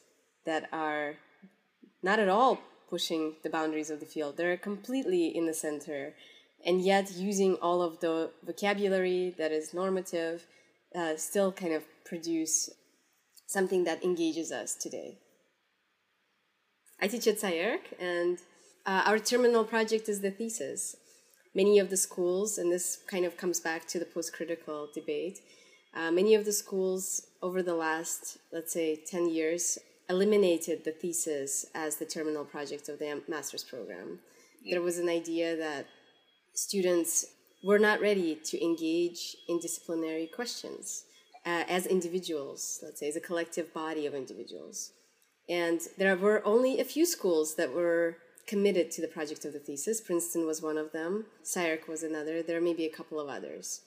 that 0.46 0.70
are 0.72 1.16
not 2.02 2.18
at 2.18 2.28
all 2.28 2.60
pushing 2.88 3.34
the 3.42 3.50
boundaries 3.50 3.90
of 3.90 3.98
the 4.00 4.06
field. 4.06 4.36
They're 4.36 4.56
completely 4.56 5.26
in 5.26 5.46
the 5.46 5.54
center, 5.54 6.14
and 6.64 6.82
yet 6.82 7.12
using 7.12 7.54
all 7.56 7.82
of 7.82 8.00
the 8.00 8.30
vocabulary 8.44 9.34
that 9.38 9.52
is 9.52 9.74
normative, 9.74 10.46
uh, 10.94 11.16
still 11.16 11.52
kind 11.52 11.72
of 11.72 11.84
produce 12.04 12.70
something 13.46 13.84
that 13.84 14.02
engages 14.02 14.50
us 14.50 14.74
today. 14.74 15.18
I 17.00 17.08
teach 17.08 17.26
at 17.26 17.36
SCI-Arc, 17.36 17.94
and 18.00 18.38
uh, 18.86 19.02
our 19.06 19.18
terminal 19.18 19.64
project 19.64 20.08
is 20.08 20.20
the 20.20 20.30
thesis. 20.30 20.96
Many 21.54 21.78
of 21.78 21.90
the 21.90 21.96
schools, 21.96 22.58
and 22.58 22.72
this 22.72 22.98
kind 23.08 23.24
of 23.24 23.36
comes 23.36 23.60
back 23.60 23.86
to 23.88 23.98
the 23.98 24.06
post 24.06 24.32
critical 24.32 24.88
debate, 24.94 25.38
uh, 25.94 26.10
many 26.10 26.34
of 26.34 26.44
the 26.44 26.52
schools 26.52 27.26
over 27.42 27.62
the 27.62 27.74
last, 27.74 28.38
let's 28.52 28.72
say, 28.72 28.96
10 28.96 29.30
years 29.30 29.78
eliminated 30.08 30.84
the 30.84 30.90
thesis 30.90 31.66
as 31.74 31.96
the 31.96 32.04
terminal 32.04 32.44
project 32.44 32.88
of 32.88 32.98
the 32.98 33.22
master's 33.28 33.64
program. 33.64 34.18
There 34.68 34.82
was 34.82 34.98
an 34.98 35.08
idea 35.08 35.56
that 35.56 35.86
students 36.54 37.26
were 37.62 37.78
not 37.78 38.00
ready 38.00 38.34
to 38.44 38.62
engage 38.62 39.36
in 39.48 39.58
disciplinary 39.58 40.26
questions 40.26 41.04
uh, 41.46 41.64
as 41.68 41.86
individuals, 41.86 42.80
let's 42.82 43.00
say, 43.00 43.08
as 43.08 43.16
a 43.16 43.20
collective 43.20 43.72
body 43.72 44.06
of 44.06 44.14
individuals. 44.14 44.92
And 45.48 45.80
there 45.98 46.16
were 46.16 46.42
only 46.46 46.80
a 46.80 46.84
few 46.84 47.04
schools 47.06 47.56
that 47.56 47.72
were 47.72 48.16
committed 48.46 48.90
to 48.92 49.00
the 49.00 49.08
project 49.08 49.44
of 49.44 49.52
the 49.52 49.58
thesis. 49.58 50.00
Princeton 50.00 50.46
was 50.46 50.62
one 50.62 50.78
of 50.78 50.92
them, 50.92 51.26
SCI-Arc 51.42 51.88
was 51.88 52.02
another, 52.02 52.42
there 52.42 52.60
may 52.60 52.74
be 52.74 52.84
a 52.84 52.96
couple 52.96 53.18
of 53.18 53.28
others. 53.28 53.80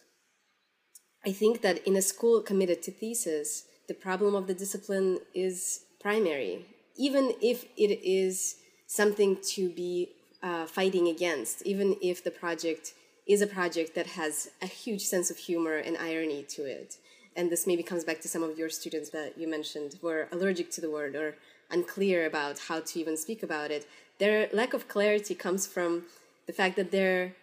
I 1.26 1.32
think 1.32 1.62
that 1.62 1.86
in 1.86 1.96
a 1.96 2.02
school 2.02 2.42
committed 2.42 2.82
to 2.84 2.92
thesis, 2.92 3.66
the 3.88 3.94
problem 3.94 4.36
of 4.36 4.48
the 4.48 4.54
discipline 4.54 5.20
is 5.34 5.82
primary, 6.00 6.66
even 6.96 7.34
if 7.42 7.66
it 7.78 8.00
is 8.04 8.56
something 8.88 9.38
to 9.54 9.70
be 9.70 10.10
uh, 10.44 10.66
fighting 10.66 11.08
against, 11.08 11.62
even 11.64 11.96
if 12.02 12.24
the 12.24 12.32
project 12.32 12.94
is 13.28 13.42
a 13.42 13.48
project 13.48 13.96
that 13.96 14.08
has 14.08 14.50
a 14.62 14.68
huge 14.68 15.02
sense 15.02 15.30
of 15.30 15.38
humor 15.38 15.78
and 15.78 15.98
irony 15.98 16.44
to 16.44 16.64
it. 16.64 16.98
And 17.36 17.52
this 17.52 17.68
maybe 17.68 17.84
comes 17.84 18.04
back 18.04 18.22
to 18.22 18.28
some 18.28 18.42
of 18.42 18.58
your 18.58 18.70
students 18.70 19.10
that 19.12 19.38
you 19.38 19.48
mentioned 19.48 20.00
were 20.02 20.28
allergic 20.32 20.72
to 20.72 20.82
the 20.82 20.90
word 20.90 21.16
or 21.16 21.36
unclear 21.70 22.26
about 22.26 22.60
how 22.68 22.80
to 22.80 23.00
even 23.00 23.18
speak 23.18 23.44
about 23.44 23.70
it. 23.70 23.86
Their 24.18 24.50
lack 24.54 24.74
of 24.74 24.88
clarity 24.88 25.36
comes 25.36 25.68
from 25.68 26.04
the 26.48 26.54
fact 26.54 26.78
that 26.78 26.92
they're 26.92 27.34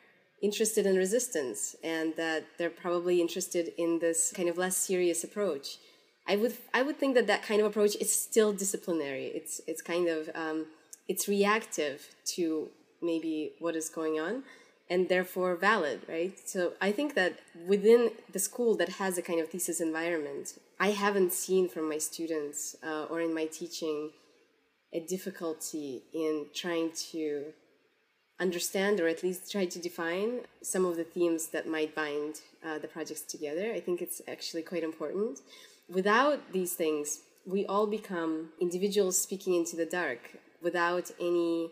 interested 0.43 0.87
in 0.87 0.97
resistance 0.97 1.77
and 1.85 2.15
that 2.17 2.45
they're 2.59 2.71
probably 2.71 3.21
interested 3.21 3.73
in 3.79 3.99
this 4.01 4.33
kind 4.35 4.49
of 4.49 4.59
less 4.59 4.77
serious 4.77 5.23
approach. 5.23 5.79
I 6.27 6.37
would 6.37 6.55
I 6.73 6.83
would 6.83 6.99
think 6.99 7.15
that 7.15 7.27
that 7.27 7.43
kind 7.43 7.61
of 7.61 7.67
approach 7.67 7.95
is 7.97 8.11
still 8.13 8.53
disciplinary. 8.53 9.27
It's 9.27 9.61
it's 9.67 9.83
kind 9.83 10.09
of 10.09 10.31
um, 10.35 10.67
it's 11.07 11.29
reactive 11.29 12.15
to 12.37 12.69
maybe 13.05 13.53
what 13.59 13.77
is 13.77 13.89
going 13.89 14.19
on, 14.19 14.45
and 14.89 15.09
therefore 15.09 15.57
valid, 15.57 16.01
right? 16.09 16.37
So 16.49 16.73
I 16.81 16.93
think 16.93 17.15
that 17.15 17.39
within 17.67 18.11
the 18.33 18.39
school 18.39 18.77
that 18.77 18.91
has 19.01 19.17
a 19.17 19.23
kind 19.23 19.41
of 19.41 19.49
thesis 19.49 19.81
environment, 19.81 20.59
I 20.79 20.91
haven't 20.91 21.33
seen 21.33 21.69
from 21.69 21.89
my 21.89 21.99
students 21.99 22.77
uh, 22.83 23.05
or 23.11 23.21
in 23.21 23.35
my 23.35 23.47
teaching 23.47 24.11
a 24.93 25.01
difficulty 25.01 26.03
in 26.13 26.47
trying 26.55 26.93
to 27.13 27.53
understand 28.41 29.01
or 29.01 29.09
at 29.09 29.23
least 29.23 29.51
try 29.51 29.65
to 29.65 29.79
define 29.79 30.41
some 30.63 30.85
of 30.85 30.97
the 30.97 31.05
themes 31.05 31.49
that 31.49 31.69
might 31.69 31.95
bind 31.95 32.41
uh, 32.67 32.79
the 32.79 32.89
projects 32.89 33.23
together. 33.23 33.73
I 33.73 33.81
think 33.81 34.03
it's 34.03 34.21
actually 34.29 34.63
quite 34.63 34.83
important 34.83 35.41
without 35.89 36.53
these 36.53 36.75
things, 36.75 37.21
we 37.47 37.67
all 37.67 37.87
become 37.87 38.51
individuals 38.61 39.21
speaking 39.21 39.55
into 39.55 39.77
the 39.77 39.87
dark 39.87 40.39
without 40.63 41.11
any 41.21 41.71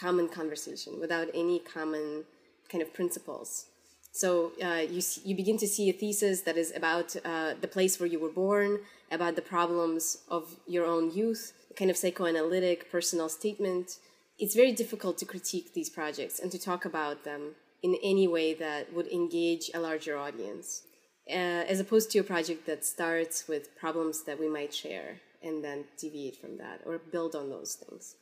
common 0.00 0.28
conversation, 0.28 1.00
without 1.00 1.28
any 1.34 1.58
common 1.58 2.24
kind 2.70 2.82
of 2.82 2.94
principles. 2.94 3.66
So 4.12 4.52
uh, 4.62 4.84
you 4.94 5.02
you 5.24 5.34
begin 5.36 5.58
to 5.58 5.68
see 5.68 5.88
a 5.88 5.92
thesis 5.92 6.40
that 6.42 6.56
is 6.56 6.72
about 6.74 7.14
uh, 7.24 7.54
the 7.60 7.68
place 7.68 8.00
where 8.00 8.08
you 8.08 8.18
were 8.18 8.34
born, 8.44 8.80
about 9.10 9.36
the 9.36 9.42
problems 9.42 10.18
of 10.28 10.56
your 10.66 10.84
own 10.84 11.12
youth, 11.12 11.52
kind 11.76 11.90
of 11.90 11.96
psychoanalytic 11.96 12.90
personal 12.90 13.28
statement. 13.28 13.98
It's 14.38 14.56
very 14.56 14.72
difficult 14.72 15.18
to 15.18 15.26
critique 15.26 15.74
these 15.74 15.90
projects 15.90 16.40
and 16.40 16.50
to 16.50 16.58
talk 16.58 16.84
about 16.84 17.24
them 17.24 17.42
in 17.82 17.96
any 18.02 18.26
way 18.26 18.54
that 18.54 18.92
would 18.94 19.08
engage 19.08 19.70
a 19.72 19.80
larger 19.80 20.16
audience 20.18 20.82
uh, 21.28 21.64
as 21.72 21.80
opposed 21.80 22.10
to 22.10 22.18
a 22.18 22.24
project 22.24 22.66
that 22.66 22.84
starts 22.84 23.46
with 23.48 23.76
problems 23.76 24.24
that 24.24 24.40
we 24.40 24.48
might 24.48 24.74
share 24.74 25.20
and 25.42 25.64
then 25.64 25.84
deviate 25.98 26.36
from 26.36 26.58
that 26.58 26.80
or 26.84 26.98
build 26.98 27.34
on 27.34 27.48
those 27.48 27.74
things. 27.74 28.16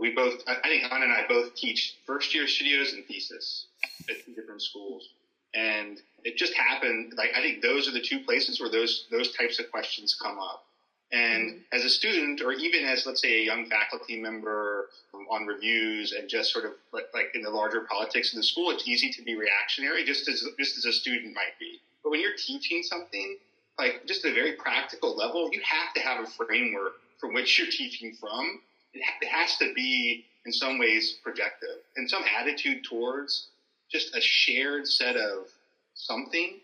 We 0.00 0.10
both, 0.14 0.42
I 0.48 0.68
think 0.68 0.90
Anna 0.90 1.04
and 1.04 1.12
I 1.12 1.26
both 1.28 1.54
teach 1.54 1.96
first 2.06 2.34
year 2.34 2.46
studios 2.48 2.94
and 2.94 3.04
thesis 3.06 3.66
at 4.08 4.24
two 4.24 4.32
different 4.32 4.62
schools. 4.62 5.10
And 5.52 6.00
it 6.24 6.36
just 6.36 6.54
happened, 6.54 7.14
like, 7.16 7.30
I 7.36 7.42
think 7.42 7.60
those 7.60 7.88
are 7.88 7.92
the 7.92 8.00
two 8.00 8.20
places 8.20 8.60
where 8.60 8.70
those, 8.70 9.06
those 9.10 9.36
types 9.36 9.58
of 9.58 9.70
questions 9.70 10.16
come 10.20 10.38
up. 10.38 10.64
And 11.12 11.50
mm-hmm. 11.50 11.76
as 11.76 11.84
a 11.84 11.88
student, 11.88 12.40
or 12.40 12.52
even 12.52 12.84
as, 12.84 13.04
let's 13.04 13.20
say, 13.20 13.42
a 13.42 13.44
young 13.44 13.66
faculty 13.66 14.18
member 14.18 14.88
on 15.30 15.46
reviews 15.46 16.12
and 16.12 16.28
just 16.28 16.52
sort 16.52 16.64
of 16.64 16.72
like, 16.92 17.06
in 17.34 17.42
the 17.42 17.50
larger 17.50 17.80
politics 17.82 18.32
of 18.32 18.36
the 18.36 18.42
school, 18.42 18.70
it's 18.70 18.86
easy 18.86 19.10
to 19.12 19.22
be 19.22 19.34
reactionary, 19.34 20.04
just 20.04 20.28
as, 20.28 20.44
just 20.58 20.78
as 20.78 20.84
a 20.84 20.92
student 20.92 21.34
might 21.34 21.58
be. 21.58 21.80
But 22.02 22.10
when 22.10 22.20
you're 22.20 22.36
teaching 22.38 22.82
something, 22.82 23.36
like 23.78 24.06
just 24.06 24.24
a 24.24 24.32
very 24.32 24.52
practical 24.52 25.16
level, 25.16 25.50
you 25.52 25.60
have 25.64 25.92
to 25.94 26.00
have 26.00 26.24
a 26.24 26.26
framework 26.26 26.92
from 27.18 27.34
which 27.34 27.58
you're 27.58 27.68
teaching 27.70 28.14
from. 28.14 28.60
It, 28.92 29.28
has 29.28 29.56
to 29.58 29.72
be 29.74 30.24
in 30.44 30.52
some 30.52 30.78
ways 30.78 31.18
projective 31.22 31.78
and 31.96 32.08
some 32.08 32.24
attitude 32.38 32.84
towards 32.84 33.48
just 33.90 34.14
a 34.16 34.20
shared 34.20 34.86
set 34.86 35.16
of 35.16 35.46
something. 35.94 36.58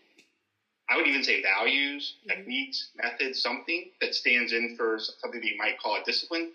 I 0.89 0.97
would 0.97 1.07
even 1.07 1.23
say 1.23 1.41
values, 1.41 2.15
mm-hmm. 2.19 2.37
techniques, 2.37 2.89
methods, 3.01 3.41
something 3.41 3.89
that 4.01 4.15
stands 4.15 4.53
in 4.53 4.75
for 4.77 4.99
something 4.99 5.41
that 5.41 5.47
you 5.47 5.57
might 5.57 5.79
call 5.79 5.95
a 5.95 6.03
discipline 6.03 6.51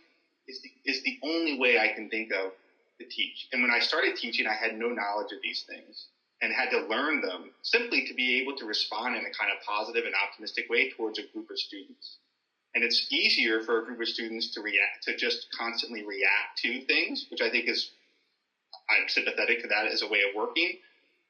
is 0.49 0.61
the, 0.63 0.71
is 0.85 1.03
the 1.03 1.19
only 1.23 1.59
way 1.59 1.79
I 1.79 1.95
can 1.95 2.09
think 2.11 2.33
of 2.33 2.53
to 2.99 3.07
teach. 3.07 3.49
And 3.53 3.63
when 3.63 3.71
I 3.71 3.79
started 3.79 4.17
teaching, 4.17 4.47
I 4.47 4.55
had 4.55 4.79
no 4.79 4.89
knowledge 4.89 5.33
of 5.33 5.43
these 5.43 5.65
things 5.69 6.07
and 6.41 6.53
had 6.53 6.71
to 6.71 6.87
learn 6.87 7.21
them 7.21 7.51
simply 7.63 8.05
to 8.07 8.15
be 8.15 8.41
able 8.41 8.57
to 8.57 8.65
respond 8.67 9.17
in 9.17 9.23
a 9.23 9.31
kind 9.31 9.51
of 9.57 9.65
positive 9.65 10.05
and 10.05 10.15
optimistic 10.15 10.69
way 10.69 10.91
towards 10.91 11.19
a 11.19 11.23
group 11.33 11.51
of 11.51 11.59
students. 11.59 12.17
And 12.75 12.83
it's 12.83 13.07
easier 13.11 13.63
for 13.63 13.83
a 13.83 13.85
group 13.85 14.01
of 14.01 14.09
students 14.09 14.55
to 14.55 14.63
react, 14.63 15.05
to 15.05 15.17
just 15.17 15.49
constantly 15.57 16.05
react 16.07 16.59
to 16.63 16.85
things, 16.87 17.27
which 17.31 17.43
I 17.43 17.51
think 17.51 17.69
is, 17.69 17.91
I'm 18.89 19.09
sympathetic 19.09 19.61
to 19.63 19.69
that 19.69 19.87
as 19.93 20.03
a 20.03 20.09
way 20.09 20.21
of 20.29 20.35
working. 20.35 20.79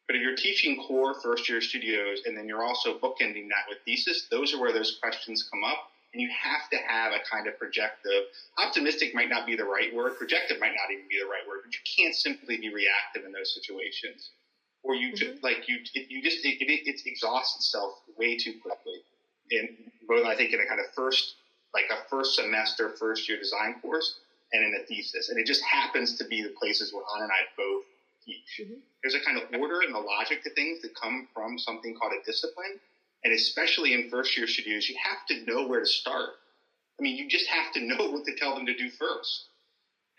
But 0.07 0.17
if 0.17 0.23
you're 0.23 0.37
teaching 0.37 0.83
core 0.87 1.15
first 1.21 1.49
year 1.49 1.61
studios 1.61 2.23
and 2.27 2.37
then 2.37 2.47
you're 2.47 2.63
also 2.63 2.99
bookending 2.99 3.49
that 3.49 3.67
with 3.69 3.79
thesis, 3.85 4.29
those 4.31 4.55
are 4.55 4.61
where 4.61 4.73
those 4.73 4.99
questions 5.03 5.49
come 5.51 5.65
up. 5.65 5.91
And 6.13 6.21
you 6.21 6.29
have 6.29 6.69
to 6.71 6.77
have 6.87 7.13
a 7.13 7.25
kind 7.31 7.47
of 7.47 7.59
projective, 7.59 8.25
optimistic 8.59 9.15
might 9.15 9.31
not 9.31 9.47
be 9.47 9.57
the 9.57 9.65
right 9.65 9.95
word, 9.95 10.19
projective 10.19 10.61
might 10.61 10.77
not 10.77 10.93
even 10.93 11.09
be 11.09 11.19
the 11.19 11.27
right 11.27 11.41
word, 11.49 11.63
but 11.65 11.73
you 11.73 11.81
can't 11.89 12.15
simply 12.15 12.59
be 12.59 12.69
reactive 12.69 13.25
in 13.25 13.33
those 13.33 13.55
situations. 13.55 14.31
Or 14.83 14.95
you 14.95 15.09
mm-hmm. 15.09 15.17
just, 15.17 15.43
like, 15.43 15.69
you, 15.69 15.79
it, 15.95 16.11
you 16.11 16.23
just, 16.23 16.45
it, 16.45 16.61
it, 16.61 16.87
it 16.87 17.01
exhausts 17.07 17.57
itself 17.57 17.95
way 18.19 18.37
too 18.37 18.55
quickly 18.61 19.01
in 19.51 19.91
both, 20.13 20.27
I 20.27 20.37
think, 20.37 20.53
in 20.53 20.61
a 20.61 20.67
kind 20.67 20.81
of 20.81 20.87
first, 20.95 21.37
like 21.73 21.85
a 21.91 22.09
first 22.11 22.37
semester, 22.37 22.91
first 23.01 23.29
year 23.29 23.39
design 23.39 23.81
course 23.81 24.21
and 24.53 24.63
in 24.63 24.79
a 24.81 24.85
thesis. 24.87 25.31
And 25.31 25.39
it 25.39 25.47
just 25.47 25.63
happens 25.65 26.19
to 26.19 26.25
be 26.25 26.43
the 26.43 26.51
places 26.61 26.93
where 26.93 27.03
Anna 27.17 27.25
and 27.25 27.33
I 27.33 27.41
both 27.57 27.85
teach. 28.25 28.61
Mm-hmm. 28.61 28.81
There's 29.03 29.15
a 29.15 29.25
kind 29.25 29.39
of 29.39 29.45
order 29.59 29.81
and 29.81 29.95
a 29.95 29.99
logic 29.99 30.45
to 30.45 30.51
things 30.51 30.83
that 30.83 30.95
come 30.95 31.29
from 31.33 31.59
something 31.59 31.97
called 31.97 32.13
a 32.13 32.25
discipline. 32.25 32.79
And 33.25 33.33
especially 33.33 33.95
in 33.95 34.11
first 34.11 34.37
year 34.37 34.47
studios, 34.47 34.89
you 34.89 34.97
have 35.03 35.25
to 35.29 35.51
know 35.51 35.67
where 35.67 35.81
to 35.81 35.87
start. 35.87 36.31
I 36.99 37.03
mean, 37.03 37.17
you 37.17 37.29
just 37.29 37.49
have 37.49 37.73
to 37.73 37.81
know 37.81 38.11
what 38.13 38.27
to 38.27 38.37
tell 38.37 38.55
them 38.55 38.67
to 38.67 38.77
do 38.77 38.91
first. 38.91 39.47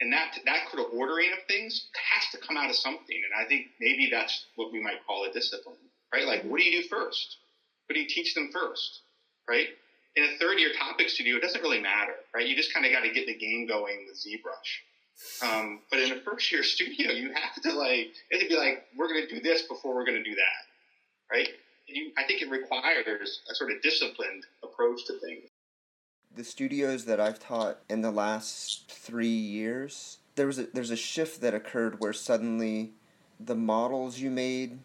And 0.02 0.12
that, 0.12 0.36
that 0.46 0.72
sort 0.72 0.88
of 0.88 0.98
ordering 0.98 1.32
of 1.32 1.46
things 1.48 1.88
has 1.94 2.32
to 2.32 2.46
come 2.46 2.58
out 2.58 2.70
of 2.70 2.76
something. 2.76 3.16
And 3.16 3.46
I 3.46 3.48
think 3.48 3.68
maybe 3.80 4.10
that's 4.12 4.48
what 4.56 4.74
we 4.74 4.82
might 4.82 5.06
call 5.06 5.24
a 5.26 5.32
discipline, 5.32 5.78
right? 6.12 6.26
Like, 6.26 6.44
what 6.44 6.60
do 6.60 6.66
you 6.66 6.82
do 6.82 6.88
first? 6.88 7.38
What 7.86 7.94
do 7.94 8.02
you 8.02 8.10
teach 8.10 8.34
them 8.34 8.50
first? 8.52 9.04
right? 9.48 9.68
In 10.16 10.24
a 10.24 10.38
third 10.38 10.60
year 10.60 10.72
topic 10.78 11.10
studio, 11.10 11.38
it 11.38 11.42
doesn't 11.42 11.62
really 11.62 11.82
matter, 11.82 12.14
right? 12.34 12.46
You 12.46 12.56
just 12.56 12.74
kind 12.74 12.86
of 12.86 12.92
got 12.92 13.02
to 13.02 13.12
get 13.12 13.26
the 13.26 13.36
game 13.36 13.68
going 13.68 14.06
with 14.08 14.18
ZBrush. 14.18 15.48
Um, 15.48 15.80
but 15.90 16.00
in 16.00 16.12
a 16.12 16.20
first 16.22 16.52
year 16.52 16.64
studio, 16.64 17.12
you 17.12 17.34
have 17.34 17.62
to 17.64 17.74
like, 17.74 18.14
it 18.30 18.40
to 18.42 18.48
be 18.48 18.56
like, 18.56 18.86
we're 18.96 19.08
going 19.08 19.28
to 19.28 19.36
do 19.36 19.42
this 19.42 19.64
before 19.64 19.96
we're 19.96 20.06
going 20.06 20.18
to 20.18 20.24
do 20.24 20.36
that, 20.36 21.32
right? 21.36 21.50
You, 21.88 22.12
I 22.18 22.24
think 22.24 22.42
it 22.42 22.50
requires 22.50 23.42
a 23.50 23.56
sort 23.56 23.72
of 23.72 23.82
disciplined 23.82 24.46
approach 24.64 25.06
to 25.08 25.20
things. 25.20 25.50
The 26.36 26.44
studios 26.44 27.06
that 27.06 27.20
I've 27.20 27.40
taught 27.40 27.80
in 27.90 28.02
the 28.02 28.12
last 28.12 28.92
three 28.92 29.28
years, 29.28 30.18
there 30.36 30.48
was 30.48 30.60
a, 30.60 30.68
there's 30.74 30.90
a 30.90 30.96
shift 30.96 31.42
that 31.42 31.54
occurred 31.54 32.00
where 32.00 32.14
suddenly 32.14 32.94
the 33.40 33.56
models 33.56 34.20
you 34.20 34.32
made 34.32 34.80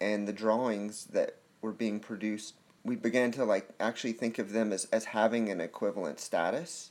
and 0.00 0.26
the 0.26 0.32
drawings 0.32 1.06
that 1.06 1.36
were 1.60 1.72
being 1.72 2.00
produced 2.00 2.54
we 2.88 2.96
began 2.96 3.30
to 3.32 3.44
like 3.44 3.68
actually 3.78 4.12
think 4.12 4.38
of 4.38 4.52
them 4.52 4.72
as, 4.72 4.86
as 4.86 5.06
having 5.06 5.50
an 5.50 5.60
equivalent 5.60 6.18
status 6.18 6.90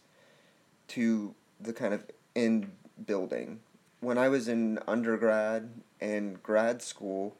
to 0.89 1.33
the 1.59 1.73
kind 1.73 1.93
of 1.93 2.05
end 2.35 2.71
building. 3.05 3.59
When 3.99 4.17
I 4.17 4.29
was 4.29 4.47
in 4.47 4.79
undergrad 4.87 5.69
and 5.99 6.41
grad 6.43 6.81
school, 6.81 7.35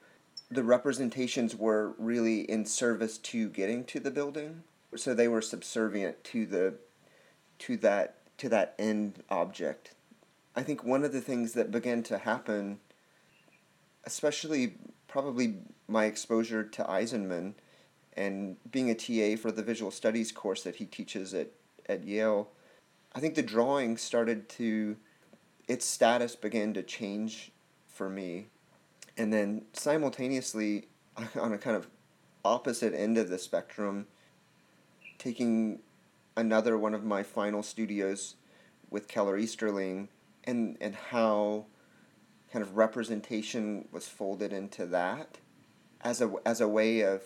the 0.50 0.64
representations 0.64 1.56
were 1.56 1.94
really 2.00 2.42
in 2.42 2.66
service 2.66 3.18
to 3.20 3.50
getting 3.50 3.84
to 3.86 4.00
the 4.00 4.12
building. 4.12 4.64
So 4.96 5.14
they 5.14 5.28
were 5.28 5.42
subservient 5.42 6.24
to 6.26 6.46
the 6.46 6.74
to 7.60 7.78
that 7.78 8.16
to 8.38 8.50
that 8.50 8.74
end 8.80 9.24
object. 9.30 9.92
I 10.56 10.64
think 10.64 10.84
one 10.84 11.04
of 11.04 11.14
the 11.14 11.22
things 11.22 11.54
that 11.54 11.70
began 11.70 12.02
to 12.04 12.18
happen, 12.18 12.80
especially 14.06 14.76
probably 15.08 15.58
my 15.88 16.06
exposure 16.06 16.64
to 16.64 16.84
Eisenman, 16.84 17.54
and 18.18 18.58
being 18.72 18.90
a 18.90 18.96
TA 18.96 19.40
for 19.40 19.52
the 19.52 19.62
visual 19.62 19.92
studies 19.92 20.32
course 20.32 20.64
that 20.64 20.76
he 20.76 20.86
teaches 20.86 21.34
at, 21.34 21.50
at 21.88 22.04
Yale, 22.04 22.50
I 23.14 23.20
think 23.20 23.36
the 23.36 23.44
drawing 23.44 23.96
started 23.96 24.50
to, 24.50 24.98
its 25.68 25.86
status 25.86 26.36
began 26.36 26.74
to 26.74 26.84
change 26.84 27.52
for 27.88 28.10
me. 28.10 28.48
And 29.18 29.32
then 29.32 29.66
simultaneously, 29.74 30.88
on 31.40 31.54
a 31.54 31.58
kind 31.58 31.78
of 31.78 31.88
opposite 32.44 32.94
end 32.94 33.18
of 33.18 33.30
the 33.30 33.38
spectrum, 33.38 34.08
taking 35.18 35.80
another 36.36 36.78
one 36.78 36.94
of 36.94 37.04
my 37.04 37.24
final 37.24 37.64
studios 37.64 38.36
with 38.90 39.08
Keller 39.08 39.38
Easterling 39.38 40.10
and, 40.44 40.78
and 40.82 40.96
how 40.96 41.66
kind 42.52 42.64
of 42.64 42.78
representation 42.78 43.88
was 43.92 44.08
folded 44.08 44.54
into 44.54 44.86
that 44.86 45.38
as 46.02 46.22
a, 46.22 46.32
as 46.46 46.62
a 46.62 46.68
way 46.68 47.02
of 47.02 47.22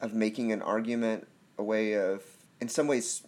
of 0.00 0.14
making 0.14 0.52
an 0.52 0.62
argument, 0.62 1.26
a 1.56 1.62
way 1.62 1.94
of, 1.94 2.22
in 2.60 2.68
some 2.68 2.86
ways, 2.86 3.22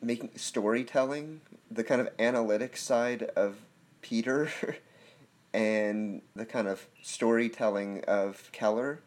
making 0.00 0.30
storytelling, 0.36 1.40
the 1.70 1.84
kind 1.84 2.00
of 2.00 2.08
analytic 2.18 2.76
side 2.76 3.24
of 3.36 3.56
Peter, 4.00 4.50
and 5.54 6.22
the 6.34 6.46
kind 6.46 6.68
of 6.68 6.86
storytelling 7.02 8.02
of 8.06 8.50
Keller, 8.52 9.00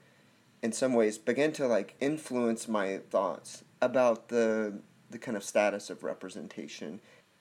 in 0.61 0.71
some 0.71 0.93
ways, 0.93 1.17
began 1.17 1.51
to 1.53 1.67
like 1.67 1.95
influence 1.99 2.67
my 2.67 2.97
thoughts 3.09 3.63
about 3.81 4.29
the 4.29 4.79
the 5.11 5.19
kind 5.19 5.37
of 5.37 5.43
status 5.43 5.89
of 5.89 6.03
representation, 6.03 6.99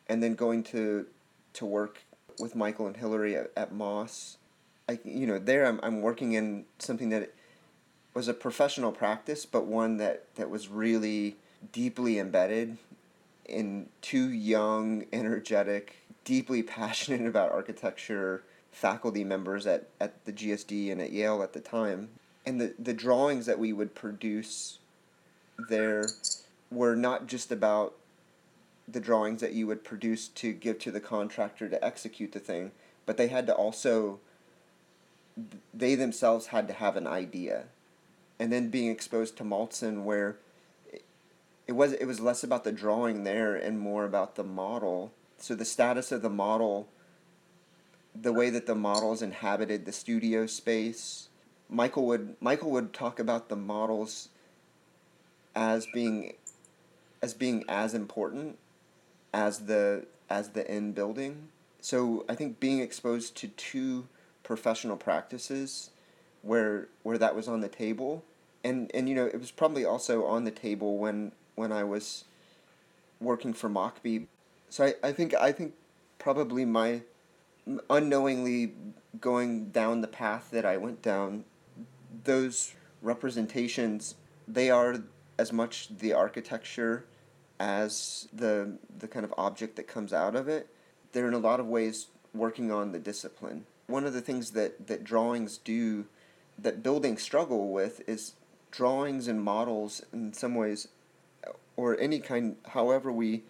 and 0.09 0.23
then 0.23 0.35
going 0.35 0.63
to 0.63 1.07
to 1.55 1.65
work 1.65 2.05
with 2.39 2.55
Michael 2.55 2.87
and 2.87 2.97
Hilary 2.97 3.37
at, 3.37 3.51
at 3.57 3.73
MOS. 3.73 4.39
I 4.89 4.99
you 5.05 5.27
know 5.27 5.39
there 5.39 5.67
I'm 5.67 5.81
I'm 5.83 6.03
working 6.03 6.33
in 6.33 6.67
something 6.79 7.09
that 7.11 7.33
was 8.15 8.29
a 8.29 8.35
professional 8.35 8.93
practice, 8.93 9.45
but 9.45 9.67
one 9.67 9.97
that, 9.97 10.25
that 10.37 10.49
was 10.49 10.69
really 10.69 11.37
deeply 11.73 12.19
embedded 12.19 12.79
in 13.45 13.89
two 14.01 14.31
young, 14.31 15.05
energetic, 15.13 15.97
deeply 16.25 16.63
passionate 16.63 17.27
about 17.27 17.53
architecture 17.53 18.45
faculty 18.71 19.25
members 19.25 19.67
at, 19.67 19.89
at 20.01 20.25
the 20.25 20.33
GSD 20.33 20.91
and 20.91 21.01
at 21.01 21.13
Yale 21.13 21.43
at 21.43 21.53
the 21.53 21.61
time. 21.61 22.09
And 22.47 22.61
the, 22.61 22.75
the 22.79 22.95
drawings 22.95 23.47
that 23.47 23.59
we 23.59 23.73
would 23.73 23.95
produce 23.95 24.79
there 25.69 26.07
were 26.71 26.97
not 26.97 27.27
just 27.27 27.53
about 27.53 27.95
the 28.87 29.01
drawings 29.01 29.41
that 29.41 29.53
you 29.53 29.67
would 29.67 29.83
produce 29.83 30.29
to 30.29 30.53
give 30.53 30.79
to 30.79 30.91
the 30.91 31.01
contractor 31.01 31.69
to 31.69 31.83
execute 31.85 32.33
the 32.33 32.41
thing, 32.41 32.73
but 33.07 33.17
they 33.17 33.29
had 33.29 33.47
to 33.47 33.55
also, 33.55 34.19
they 35.73 35.95
themselves 35.95 36.49
had 36.49 36.69
to 36.69 36.75
have 36.75 36.97
an 36.97 37.07
idea 37.07 37.67
and 38.39 38.53
then 38.53 38.69
being 38.69 38.91
exposed 38.91 39.37
to 39.37 39.45
Maltzan 39.45 40.05
where 40.05 40.37
it, 41.67 41.73
was 41.73 41.93
it 41.93 42.07
was 42.07 42.21
less 42.21 42.45
about 42.45 42.65
the 42.65 42.73
drawing 42.73 43.25
there 43.25 43.55
and 43.55 43.79
more 43.79 44.05
about 44.05 44.35
the 44.35 44.45
model. 44.45 45.13
So 45.39 45.55
the 45.55 45.65
status 45.65 46.13
of 46.13 46.23
the 46.23 46.31
model, 46.31 46.89
the 48.15 48.33
way 48.33 48.51
that 48.51 48.67
the 48.67 48.75
models 48.75 49.23
inhabited 49.23 49.85
the 49.85 49.93
studio 49.93 50.47
space. 50.47 51.29
Michael 51.69 52.07
would 52.07 52.37
Michael 52.41 52.71
would 52.73 52.93
talk 52.93 53.19
about 53.19 53.49
the 53.49 53.57
models 53.57 54.29
as 55.55 55.87
being 55.95 56.35
as 57.23 57.33
being 57.35 57.65
as 57.69 57.95
important 57.95 58.59
as 59.33 59.61
the 59.61 60.07
as 60.29 60.51
the 60.51 60.69
end 60.71 60.95
building. 60.95 61.49
So 61.81 62.25
I 62.29 62.35
think 62.35 62.61
being 62.61 62.81
exposed 62.81 63.37
to 63.39 63.49
two 63.49 64.07
professional 64.43 64.97
practices 64.97 65.91
where 66.45 66.89
where 67.03 67.19
that 67.19 67.35
was 67.35 67.49
on 67.49 67.61
the 67.61 67.69
table, 67.69 68.25
and 68.63 68.91
and 68.95 69.09
you 69.09 69.15
know 69.15 69.27
it 69.27 69.39
was 69.39 69.51
probably 69.51 69.85
also 69.85 70.25
on 70.25 70.45
the 70.45 70.51
table 70.51 70.99
when 70.99 71.33
when 71.55 71.73
I 71.73 71.85
was 71.85 72.25
working 73.21 73.53
for 73.53 73.69
Mockbee. 73.69 74.27
So 74.69 74.85
I, 74.85 74.95
I 75.03 75.13
think 75.13 75.35
I 75.35 75.53
think 75.53 75.75
probably 76.19 76.65
my 76.65 77.03
unknowingly 77.89 78.73
going 79.21 79.71
down 79.71 80.01
the 80.01 80.09
path 80.09 80.51
that 80.51 80.67
I 80.67 80.77
went 80.77 81.01
down, 81.01 81.45
those 82.25 82.75
representations 83.01 84.17
they 84.47 84.71
are 84.71 85.03
as 85.39 85.53
much 85.53 85.89
the 85.99 86.13
architecture 86.13 87.07
as 87.59 88.29
the 88.33 88.79
the 88.99 89.09
kind 89.09 89.25
of 89.25 89.33
object 89.39 89.77
that 89.77 89.87
comes 89.87 90.13
out 90.13 90.35
of 90.37 90.49
it. 90.49 90.69
They're 91.13 91.29
in 91.29 91.35
a 91.35 91.39
lot 91.39 91.61
of 91.61 91.67
ways 91.67 92.09
working 92.35 92.73
on 92.73 92.93
the 92.93 92.99
discipline. 92.99 93.67
One 93.87 94.05
of 94.05 94.13
the 94.13 94.21
things 94.21 94.51
that, 94.53 94.89
that 94.89 95.05
drawings 95.05 95.59
do 95.59 96.07
that 96.59 96.83
buildings 96.83 97.23
struggle 97.23 97.71
with 97.73 98.07
is 98.09 98.33
drawings 98.71 99.29
and 99.29 99.43
models 99.43 100.03
in 100.13 100.33
some 100.33 100.55
ways 100.55 100.89
or 101.77 101.99
any 102.01 102.19
kind 102.19 102.57
however 102.69 103.13
we 103.13 103.43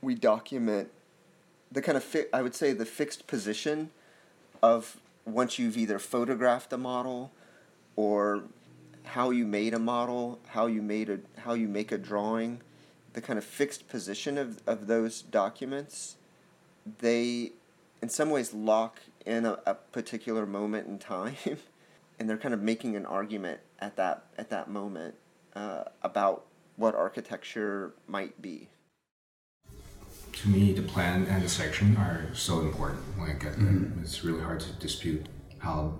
we 0.00 0.14
document 0.14 0.90
the 1.70 1.82
kind 1.82 1.96
of 1.96 2.04
fi- 2.04 2.26
I 2.32 2.42
would 2.42 2.54
say 2.54 2.72
the 2.72 2.86
fixed 2.86 3.26
position 3.26 3.90
of 4.62 4.98
once 5.24 5.58
you've 5.58 5.76
either 5.76 5.98
photographed 5.98 6.72
a 6.72 6.78
model 6.78 7.30
or 7.96 8.44
how 9.04 9.30
you 9.30 9.46
made 9.46 9.74
a 9.74 9.78
model, 9.78 10.38
how 10.48 10.66
you 10.66 10.82
made 10.82 11.08
a 11.08 11.18
how 11.40 11.54
you 11.54 11.68
make 11.68 11.92
a 11.92 11.98
drawing, 11.98 12.60
the 13.12 13.20
kind 13.20 13.38
of 13.38 13.44
fixed 13.44 13.88
position 13.88 14.38
of, 14.38 14.60
of 14.66 14.86
those 14.86 15.22
documents, 15.22 16.16
they 17.00 17.52
in 18.00 18.08
some 18.08 18.30
ways 18.30 18.54
lock 18.54 19.00
in 19.26 19.44
a, 19.44 19.58
a 19.66 19.74
particular 19.74 20.46
moment 20.46 20.86
in 20.86 20.98
time 20.98 21.36
and 22.18 22.28
they're 22.28 22.38
kind 22.38 22.54
of 22.54 22.60
making 22.60 22.96
an 22.96 23.06
argument 23.06 23.60
at 23.80 23.96
that 23.96 24.24
at 24.36 24.50
that 24.50 24.68
moment 24.68 25.14
uh, 25.54 25.84
about 26.02 26.46
what 26.76 26.94
architecture 26.94 27.94
might 28.06 28.40
be 28.40 28.68
to 30.32 30.48
me, 30.48 30.72
the 30.72 30.82
plan 30.82 31.26
and 31.26 31.42
the 31.42 31.48
section 31.48 31.96
are 31.96 32.28
so 32.32 32.60
important. 32.60 33.02
Like, 33.18 33.40
mm-hmm. 33.40 34.02
it's 34.02 34.22
really 34.24 34.40
hard 34.40 34.60
to 34.60 34.72
dispute 34.72 35.26
how 35.58 35.94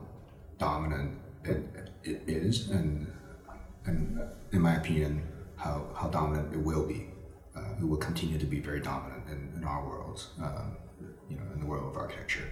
dominant 0.58 1.18
it, 1.44 1.90
it 2.04 2.22
is, 2.26 2.70
and 2.70 3.12
and 3.84 4.20
in 4.52 4.60
my 4.60 4.74
opinion, 4.74 5.22
how, 5.56 5.86
how 5.94 6.08
dominant 6.08 6.52
it 6.52 6.58
will 6.58 6.86
be. 6.86 7.08
Uh, 7.56 7.72
it 7.80 7.88
will 7.88 7.96
continue 7.96 8.38
to 8.38 8.46
be 8.46 8.60
very 8.60 8.80
dominant 8.80 9.22
in, 9.28 9.52
in 9.56 9.64
our 9.64 9.84
world, 9.84 10.22
uh, 10.42 10.64
you 11.28 11.36
know, 11.36 11.42
in 11.54 11.60
the 11.60 11.66
world 11.66 11.90
of 11.90 11.96
architecture. 11.96 12.44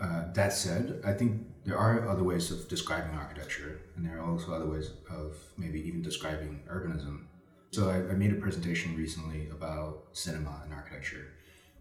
Uh, 0.00 0.24
that 0.34 0.52
said, 0.52 1.00
I 1.04 1.12
think 1.12 1.46
there 1.64 1.78
are 1.78 2.08
other 2.08 2.22
ways 2.22 2.50
of 2.50 2.68
describing 2.68 3.16
architecture, 3.16 3.80
and 3.96 4.04
there 4.04 4.18
are 4.18 4.30
also 4.30 4.52
other 4.52 4.66
ways 4.66 4.90
of 5.10 5.36
maybe 5.56 5.80
even 5.88 6.02
describing 6.02 6.60
urbanism 6.70 7.26
so 7.76 7.90
I, 7.90 7.96
I, 7.96 8.14
made 8.14 8.32
a 8.32 8.36
presentation 8.36 8.96
recently 8.96 9.50
about 9.50 10.04
cinema 10.14 10.62
and 10.64 10.72
architecture. 10.72 11.26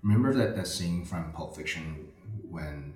Remember 0.03 0.33
that, 0.33 0.55
that 0.57 0.67
scene 0.67 1.05
from 1.05 1.31
Pulp 1.31 1.55
Fiction 1.55 2.11
when 2.49 2.93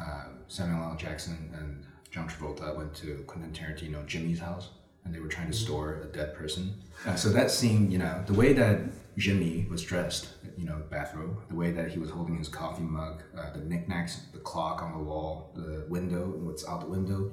uh, 0.00 0.26
Samuel 0.46 0.84
L. 0.90 0.96
Jackson 0.96 1.50
and 1.58 1.84
John 2.12 2.28
Travolta 2.28 2.76
went 2.76 2.94
to 2.94 3.24
Quentin 3.26 3.52
Tarantino 3.52 4.06
Jimmy's 4.06 4.38
house 4.38 4.70
and 5.04 5.12
they 5.12 5.18
were 5.18 5.26
trying 5.26 5.50
to 5.50 5.56
mm-hmm. 5.56 5.64
store 5.64 6.02
a 6.02 6.16
dead 6.16 6.34
person. 6.34 6.74
Uh, 7.04 7.16
so 7.16 7.28
that 7.30 7.50
scene, 7.50 7.90
you 7.90 7.98
know, 7.98 8.22
the 8.26 8.34
way 8.34 8.52
that 8.52 8.80
Jimmy 9.16 9.66
was 9.70 9.82
dressed, 9.82 10.28
you 10.56 10.64
know, 10.64 10.82
bathrobe, 10.90 11.36
the 11.48 11.54
way 11.54 11.70
that 11.70 11.90
he 11.90 11.98
was 11.98 12.10
holding 12.10 12.36
his 12.38 12.48
coffee 12.48 12.82
mug, 12.82 13.22
uh, 13.36 13.50
the 13.52 13.60
knickknacks, 13.60 14.22
the 14.32 14.38
clock 14.38 14.82
on 14.82 14.92
the 14.92 14.98
wall, 14.98 15.52
the 15.54 15.84
window, 15.88 16.26
what's 16.38 16.66
out 16.66 16.80
the 16.80 16.86
window. 16.86 17.32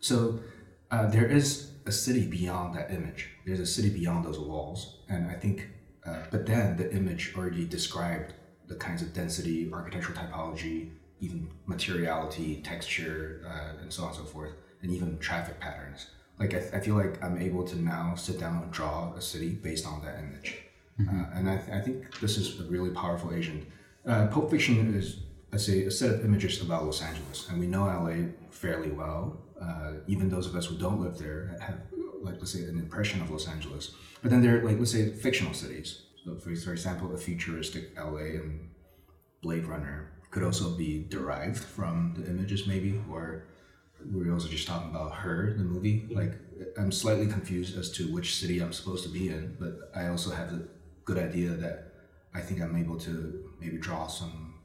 So 0.00 0.40
uh, 0.90 1.06
there 1.06 1.26
is 1.26 1.72
a 1.86 1.92
city 1.92 2.26
beyond 2.26 2.74
that 2.76 2.90
image. 2.90 3.30
There's 3.46 3.60
a 3.60 3.66
city 3.66 3.90
beyond 3.90 4.24
those 4.24 4.38
walls, 4.38 4.98
and 5.08 5.30
I 5.30 5.34
think. 5.34 5.68
Uh, 6.06 6.22
but 6.30 6.46
then 6.46 6.76
the 6.76 6.90
image 6.94 7.34
already 7.36 7.66
described 7.66 8.32
the 8.66 8.76
kinds 8.76 9.02
of 9.02 9.12
density, 9.12 9.70
architectural 9.72 10.16
typology, 10.16 10.90
even 11.20 11.50
materiality, 11.66 12.62
texture, 12.62 13.42
uh, 13.46 13.80
and 13.80 13.92
so 13.92 14.02
on 14.04 14.08
and 14.08 14.18
so 14.18 14.24
forth, 14.24 14.52
and 14.82 14.90
even 14.90 15.18
traffic 15.18 15.58
patterns. 15.60 16.06
Like 16.38 16.54
I, 16.54 16.76
I, 16.76 16.80
feel 16.80 16.94
like 16.94 17.22
I'm 17.22 17.38
able 17.38 17.64
to 17.64 17.76
now 17.76 18.14
sit 18.14 18.38
down 18.38 18.62
and 18.62 18.70
draw 18.70 19.12
a 19.14 19.20
city 19.20 19.50
based 19.50 19.86
on 19.86 20.02
that 20.04 20.20
image, 20.20 20.56
mm-hmm. 21.00 21.20
uh, 21.20 21.38
and 21.38 21.50
I, 21.50 21.56
th- 21.56 21.76
I, 21.76 21.80
think 21.80 22.20
this 22.20 22.36
is 22.36 22.60
a 22.60 22.64
really 22.64 22.90
powerful 22.90 23.32
agent. 23.32 23.66
Uh, 24.06 24.26
Pulp 24.28 24.50
Fiction 24.50 24.94
is, 24.94 25.20
I 25.52 25.56
say, 25.56 25.84
a 25.84 25.90
set 25.90 26.10
of 26.10 26.24
images 26.24 26.62
about 26.62 26.84
Los 26.84 27.02
Angeles, 27.02 27.48
and 27.48 27.60
we 27.60 27.66
know 27.66 27.84
LA 27.84 28.28
fairly 28.50 28.90
well 28.90 29.38
uh, 29.60 29.92
even 30.06 30.28
those 30.28 30.46
of 30.46 30.54
us 30.54 30.66
who 30.66 30.76
don't 30.76 31.00
live 31.00 31.18
there 31.18 31.56
have, 31.60 31.80
like, 32.22 32.36
let's 32.38 32.52
say, 32.52 32.64
an 32.64 32.78
impression 32.78 33.20
of 33.20 33.30
Los 33.30 33.48
Angeles. 33.48 33.94
But 34.22 34.30
then 34.30 34.42
there 34.42 34.58
are, 34.58 34.64
like, 34.64 34.78
let's 34.78 34.92
say, 34.92 35.10
fictional 35.10 35.54
cities. 35.54 36.02
So, 36.24 36.36
for, 36.36 36.54
for 36.54 36.72
example, 36.72 37.12
a 37.14 37.18
futuristic 37.18 37.96
LA 37.98 38.38
and 38.40 38.70
Blade 39.42 39.64
Runner 39.64 40.12
could 40.30 40.42
also 40.42 40.76
be 40.76 41.04
derived 41.08 41.58
from 41.58 42.14
the 42.16 42.28
images, 42.28 42.66
maybe, 42.66 43.00
or 43.10 43.44
we 44.12 44.24
were 44.24 44.32
also 44.32 44.48
just 44.48 44.68
talking 44.68 44.90
about 44.90 45.14
her, 45.14 45.54
the 45.56 45.64
movie. 45.64 46.06
Like, 46.10 46.34
I'm 46.76 46.92
slightly 46.92 47.26
confused 47.26 47.76
as 47.78 47.90
to 47.92 48.12
which 48.12 48.36
city 48.36 48.60
I'm 48.60 48.72
supposed 48.72 49.04
to 49.04 49.10
be 49.10 49.28
in, 49.28 49.56
but 49.58 49.90
I 49.94 50.08
also 50.08 50.30
have 50.30 50.52
a 50.52 50.62
good 51.08 51.18
idea 51.18 51.48
that 51.64 51.76
I 52.34 52.40
think 52.42 52.60
I'm 52.60 52.76
able 52.76 52.98
to 53.00 53.50
maybe 53.58 53.78
draw 53.78 54.06
some 54.06 54.60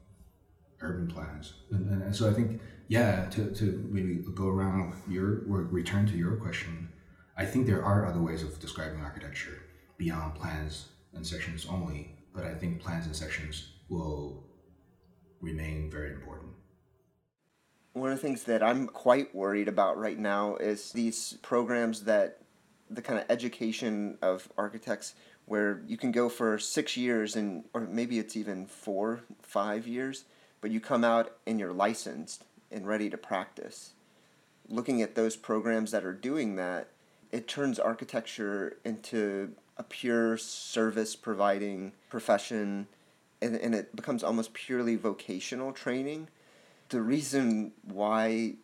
urban 0.82 1.06
plans. 1.08 1.54
And, 1.70 2.02
and 2.02 2.14
so 2.14 2.28
I 2.28 2.34
think 2.34 2.60
yeah, 2.88 3.24
to, 3.30 3.50
to 3.52 3.88
maybe 3.90 4.22
go 4.34 4.48
around 4.48 4.94
your 5.08 5.28
or 5.48 5.62
return 5.80 6.06
to 6.08 6.16
your 6.16 6.36
question, 6.36 6.90
I 7.34 7.46
think 7.46 7.66
there 7.66 7.82
are 7.82 8.04
other 8.06 8.20
ways 8.20 8.42
of 8.42 8.60
describing 8.60 9.00
architecture 9.00 9.62
beyond 9.96 10.34
plans 10.34 10.88
and 11.14 11.26
sections 11.26 11.66
only, 11.66 12.14
but 12.34 12.44
I 12.44 12.54
think 12.54 12.82
plans 12.82 13.06
and 13.06 13.16
sections 13.16 13.70
will 13.88 14.44
remain 15.40 15.90
very 15.90 16.12
important. 16.12 16.52
One 17.94 18.10
of 18.12 18.20
the 18.20 18.26
things 18.26 18.44
that 18.44 18.62
I'm 18.62 18.86
quite 18.86 19.34
worried 19.34 19.68
about 19.68 19.96
right 19.96 20.18
now 20.18 20.56
is 20.56 20.92
these 20.92 21.38
programs 21.40 22.02
that 22.02 22.40
the 22.90 23.02
kind 23.02 23.18
of 23.18 23.24
education 23.30 24.18
of 24.20 24.48
architects 24.58 25.14
where 25.46 25.82
you 25.86 25.96
can 25.96 26.10
go 26.10 26.28
for 26.28 26.58
six 26.58 26.96
years 26.96 27.36
and 27.36 27.64
or 27.74 27.82
maybe 27.82 28.18
it's 28.18 28.36
even 28.36 28.66
four, 28.66 29.20
five 29.42 29.86
years, 29.86 30.24
but 30.60 30.70
you 30.70 30.80
come 30.80 31.04
out 31.04 31.32
and 31.46 31.60
you're 31.60 31.72
licensed 31.72 32.44
and 32.70 32.86
ready 32.86 33.10
to 33.10 33.16
practice. 33.16 33.92
Looking 34.68 35.02
at 35.02 35.14
those 35.14 35.36
programs 35.36 35.90
that 35.90 36.04
are 36.04 36.14
doing 36.14 36.56
that, 36.56 36.88
it 37.30 37.46
turns 37.46 37.78
architecture 37.78 38.78
into 38.84 39.52
a 39.76 39.82
pure 39.82 40.36
service 40.36 41.16
providing 41.16 41.92
profession 42.08 42.86
and, 43.42 43.56
and 43.56 43.74
it 43.74 43.94
becomes 43.94 44.24
almost 44.24 44.54
purely 44.54 44.96
vocational 44.96 45.72
training. 45.72 46.28
The 46.88 47.02
reason 47.02 47.72
why 47.82 48.54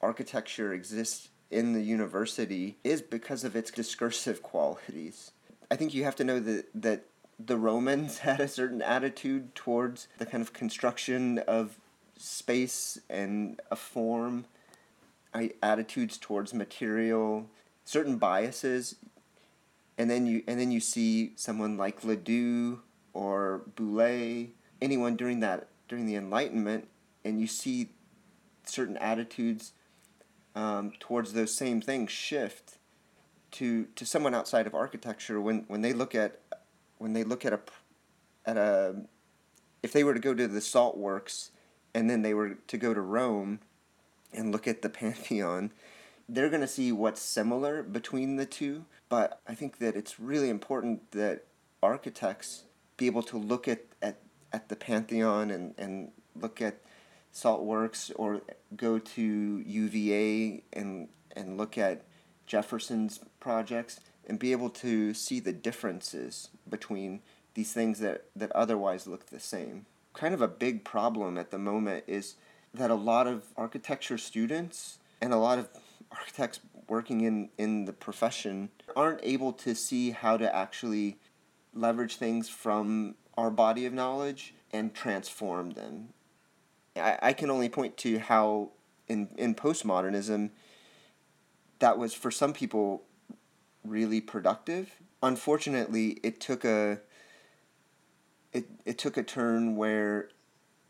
architecture 0.00 0.72
exists 0.72 1.28
in 1.50 1.72
the 1.72 1.82
university 1.82 2.78
is 2.84 3.02
because 3.02 3.44
of 3.44 3.54
its 3.56 3.70
discursive 3.70 4.42
qualities. 4.42 5.32
I 5.70 5.76
think 5.76 5.94
you 5.94 6.04
have 6.04 6.16
to 6.16 6.24
know 6.24 6.40
that, 6.40 6.66
that 6.74 7.04
the 7.38 7.56
Romans 7.56 8.18
had 8.28 8.40
a 8.40 8.48
certain 8.48 8.82
attitude 8.82 9.54
towards 9.54 10.08
the 10.18 10.26
kind 10.26 10.42
of 10.42 10.52
construction 10.52 11.38
of 11.40 11.78
space 12.18 13.00
and 13.08 13.60
a 13.70 13.76
form, 13.76 14.44
attitudes 15.62 16.18
towards 16.18 16.52
material, 16.52 17.46
certain 17.84 18.18
biases, 18.18 18.96
and 19.96 20.10
then 20.10 20.26
you 20.26 20.42
and 20.46 20.58
then 20.58 20.70
you 20.70 20.80
see 20.80 21.32
someone 21.36 21.76
like 21.76 22.04
Ledoux 22.04 22.80
or 23.12 23.62
Boullée, 23.76 24.50
anyone 24.80 25.16
during 25.16 25.40
that 25.40 25.68
during 25.88 26.06
the 26.06 26.16
Enlightenment, 26.16 26.88
and 27.24 27.40
you 27.40 27.46
see 27.46 27.90
certain 28.64 28.96
attitudes 28.96 29.72
um, 30.54 30.92
towards 31.00 31.32
those 31.32 31.54
same 31.54 31.80
things 31.80 32.10
shift 32.10 32.78
to 33.52 33.86
to 33.96 34.06
someone 34.06 34.34
outside 34.34 34.66
of 34.66 34.74
architecture 34.74 35.40
when 35.40 35.64
when 35.68 35.82
they 35.82 35.92
look 35.92 36.14
at 36.14 36.40
when 36.98 37.12
they 37.12 37.24
look 37.24 37.44
at 37.44 37.52
a 37.52 37.60
at 38.46 38.56
a 38.56 39.02
if 39.82 39.92
they 39.92 40.04
were 40.04 40.14
to 40.14 40.20
go 40.20 40.34
to 40.34 40.46
the 40.46 40.60
salt 40.60 40.96
works 40.96 41.50
and 41.94 42.08
then 42.08 42.22
they 42.22 42.34
were 42.34 42.54
to 42.66 42.76
go 42.76 42.94
to 42.94 43.00
Rome 43.00 43.60
and 44.32 44.52
look 44.52 44.68
at 44.68 44.82
the 44.82 44.88
Pantheon, 45.00 45.72
they're 46.28 46.48
going 46.48 46.60
to 46.60 46.68
see 46.68 46.92
what's 46.92 47.20
similar 47.20 47.82
between 47.82 48.36
the 48.36 48.46
two. 48.46 48.84
But 49.08 49.40
I 49.48 49.54
think 49.54 49.78
that 49.78 49.96
it's 49.96 50.20
really 50.20 50.48
important 50.48 51.10
that 51.12 51.44
architects 51.82 52.64
be 52.96 53.06
able 53.06 53.22
to 53.24 53.38
look 53.38 53.66
at, 53.66 53.80
at, 54.00 54.18
at 54.52 54.68
the 54.68 54.76
Pantheon 54.76 55.50
and, 55.50 55.74
and 55.76 56.12
look 56.40 56.62
at 56.62 56.78
Saltworks 57.34 58.12
or 58.14 58.42
go 58.76 58.98
to 58.98 59.62
UVA 59.66 60.62
and, 60.72 61.08
and 61.34 61.56
look 61.56 61.76
at 61.76 62.04
Jefferson's 62.50 63.20
projects 63.38 64.00
and 64.26 64.38
be 64.38 64.52
able 64.52 64.70
to 64.70 65.14
see 65.14 65.38
the 65.40 65.52
differences 65.52 66.50
between 66.68 67.20
these 67.54 67.72
things 67.72 68.00
that, 68.00 68.24
that 68.34 68.52
otherwise 68.52 69.06
look 69.06 69.26
the 69.26 69.40
same 69.40 69.86
kind 70.12 70.34
of 70.34 70.42
a 70.42 70.48
big 70.48 70.84
problem 70.84 71.38
at 71.38 71.50
the 71.50 71.58
moment 71.58 72.04
is 72.06 72.36
that 72.74 72.90
a 72.90 72.94
lot 72.94 73.26
of 73.26 73.44
architecture 73.56 74.18
students 74.18 74.98
and 75.20 75.32
a 75.32 75.36
lot 75.36 75.58
of 75.58 75.68
architects 76.10 76.60
working 76.88 77.20
in, 77.20 77.48
in 77.58 77.84
the 77.84 77.92
profession 77.92 78.68
aren't 78.96 79.20
able 79.22 79.52
to 79.52 79.74
see 79.74 80.10
how 80.10 80.36
to 80.36 80.54
actually 80.54 81.18
leverage 81.72 82.16
things 82.16 82.48
from 82.48 83.14
our 83.36 83.50
body 83.50 83.86
of 83.86 83.92
knowledge 83.92 84.54
and 84.72 84.94
transform 84.94 85.70
them. 85.70 86.08
I, 86.96 87.18
I 87.22 87.32
can 87.32 87.50
only 87.50 87.68
point 87.68 87.96
to 87.98 88.18
how 88.18 88.70
in, 89.08 89.28
in 89.36 89.54
postmodernism 89.54 90.50
that 91.80 91.98
was 91.98 92.14
for 92.14 92.30
some 92.30 92.52
people 92.52 93.02
really 93.84 94.20
productive. 94.20 94.94
Unfortunately, 95.22 96.18
it 96.22 96.40
took 96.40 96.64
a 96.64 97.00
it, 98.52 98.66
it 98.84 98.98
took 98.98 99.16
a 99.16 99.22
turn 99.22 99.76
where 99.76 100.28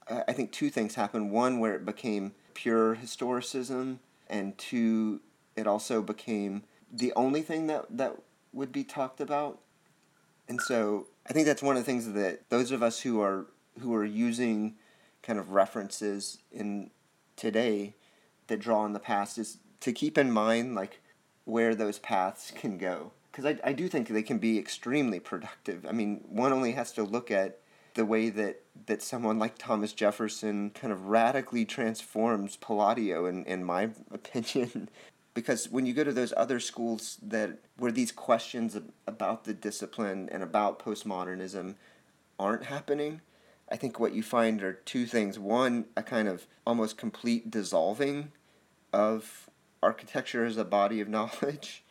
I 0.08 0.32
think 0.32 0.50
two 0.52 0.70
things 0.70 0.94
happened. 0.94 1.30
One, 1.30 1.58
where 1.58 1.74
it 1.74 1.84
became 1.84 2.32
pure 2.54 2.96
historicism, 2.96 3.98
and 4.28 4.56
two, 4.58 5.20
it 5.56 5.66
also 5.66 6.02
became 6.02 6.62
the 6.92 7.12
only 7.14 7.42
thing 7.42 7.66
that, 7.68 7.86
that 7.90 8.16
would 8.52 8.72
be 8.72 8.82
talked 8.82 9.20
about. 9.20 9.60
And 10.48 10.60
so 10.60 11.06
I 11.28 11.32
think 11.32 11.46
that's 11.46 11.62
one 11.62 11.76
of 11.76 11.82
the 11.82 11.86
things 11.86 12.12
that 12.12 12.48
those 12.48 12.72
of 12.72 12.82
us 12.82 13.00
who 13.00 13.20
are 13.20 13.46
who 13.80 13.94
are 13.94 14.04
using 14.04 14.74
kind 15.22 15.38
of 15.38 15.52
references 15.52 16.38
in 16.50 16.90
today 17.36 17.94
that 18.48 18.58
draw 18.58 18.80
on 18.80 18.92
the 18.92 18.98
past 18.98 19.38
is 19.38 19.58
to 19.80 19.92
keep 19.92 20.18
in 20.18 20.30
mind 20.30 20.74
like 20.74 21.00
where 21.44 21.74
those 21.74 21.98
paths 21.98 22.52
can 22.54 22.78
go. 22.78 23.12
Because 23.30 23.46
I, 23.46 23.58
I 23.68 23.72
do 23.72 23.88
think 23.88 24.08
they 24.08 24.22
can 24.22 24.38
be 24.38 24.58
extremely 24.58 25.20
productive. 25.20 25.86
I 25.86 25.92
mean 25.92 26.24
one 26.28 26.52
only 26.52 26.72
has 26.72 26.92
to 26.92 27.02
look 27.02 27.30
at 27.30 27.58
the 27.94 28.04
way 28.04 28.30
that 28.30 28.62
that 28.86 29.02
someone 29.02 29.38
like 29.40 29.58
thomas 29.58 29.92
jefferson 29.92 30.70
kind 30.70 30.92
of 30.92 31.08
radically 31.08 31.64
transforms 31.64 32.56
palladio 32.56 33.26
in, 33.26 33.44
in 33.44 33.64
my 33.64 33.90
opinion. 34.12 34.88
Because 35.32 35.70
when 35.70 35.86
you 35.86 35.94
go 35.94 36.04
to 36.04 36.12
those 36.12 36.34
other 36.36 36.60
schools 36.60 37.18
that 37.22 37.58
where 37.76 37.92
these 37.92 38.12
questions 38.12 38.76
about 39.06 39.44
the 39.44 39.54
discipline 39.54 40.28
and 40.30 40.42
about 40.42 40.78
postmodernism 40.78 41.74
aren't 42.38 42.64
happening 42.64 43.20
I 43.70 43.76
think 43.76 44.00
what 44.00 44.14
you 44.14 44.22
find 44.22 44.62
are 44.62 44.72
two 44.72 45.06
things. 45.06 45.38
One, 45.38 45.86
a 45.96 46.02
kind 46.02 46.26
of 46.26 46.46
almost 46.66 46.96
complete 46.96 47.50
dissolving 47.50 48.32
of 48.92 49.48
architecture 49.82 50.44
as 50.44 50.56
a 50.56 50.64
body 50.64 51.00
of 51.00 51.08
knowledge. 51.16 51.84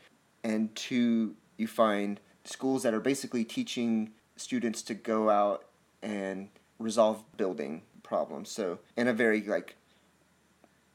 And 0.43 0.73
two, 0.75 1.35
you 1.57 1.67
find 1.67 2.19
schools 2.45 2.83
that 2.83 2.93
are 2.93 2.99
basically 2.99 3.43
teaching 3.43 4.11
students 4.35 4.81
to 4.83 4.93
go 4.93 5.29
out 5.29 5.65
and 6.01 6.49
resolve 6.79 7.23
building 7.35 7.81
problems. 8.03 8.49
So, 8.49 8.79
in 8.95 9.07
a 9.07 9.13
very 9.13 9.41
like 9.41 9.75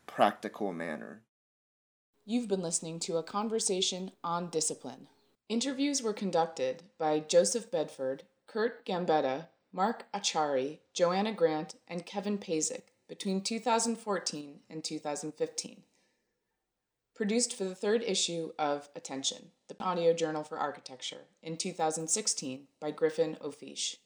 practical 0.06 0.72
manner. 0.72 1.20
You've 2.24 2.48
been 2.48 2.62
listening 2.62 3.00
to 3.00 3.18
a 3.18 3.22
conversation 3.22 4.12
on 4.22 4.48
discipline. 4.48 5.08
Interviews 5.48 6.02
were 6.02 6.14
conducted 6.14 6.84
by 6.98 7.18
Joseph 7.18 7.70
Bedford, 7.70 8.22
Curt 8.46 8.86
Gambetta, 8.86 9.48
Mark 9.72 10.06
Achari, 10.14 10.78
Joanna 10.94 11.32
Grant, 11.32 11.74
and 11.86 12.06
Kevin 12.06 12.38
Pazik 12.38 12.84
between 13.08 13.42
2014 13.42 14.60
and 14.70 14.82
2015. 14.82 15.82
Produced 17.14 17.54
for 17.54 17.62
the 17.62 17.76
third 17.76 18.02
issue 18.02 18.50
of 18.58 18.88
Attention, 18.96 19.52
the 19.68 19.76
audio 19.78 20.12
journal 20.12 20.42
for 20.42 20.58
architecture, 20.58 21.26
in 21.44 21.56
2016 21.56 22.66
by 22.80 22.90
Griffin 22.90 23.36
O'Fish. 23.40 23.98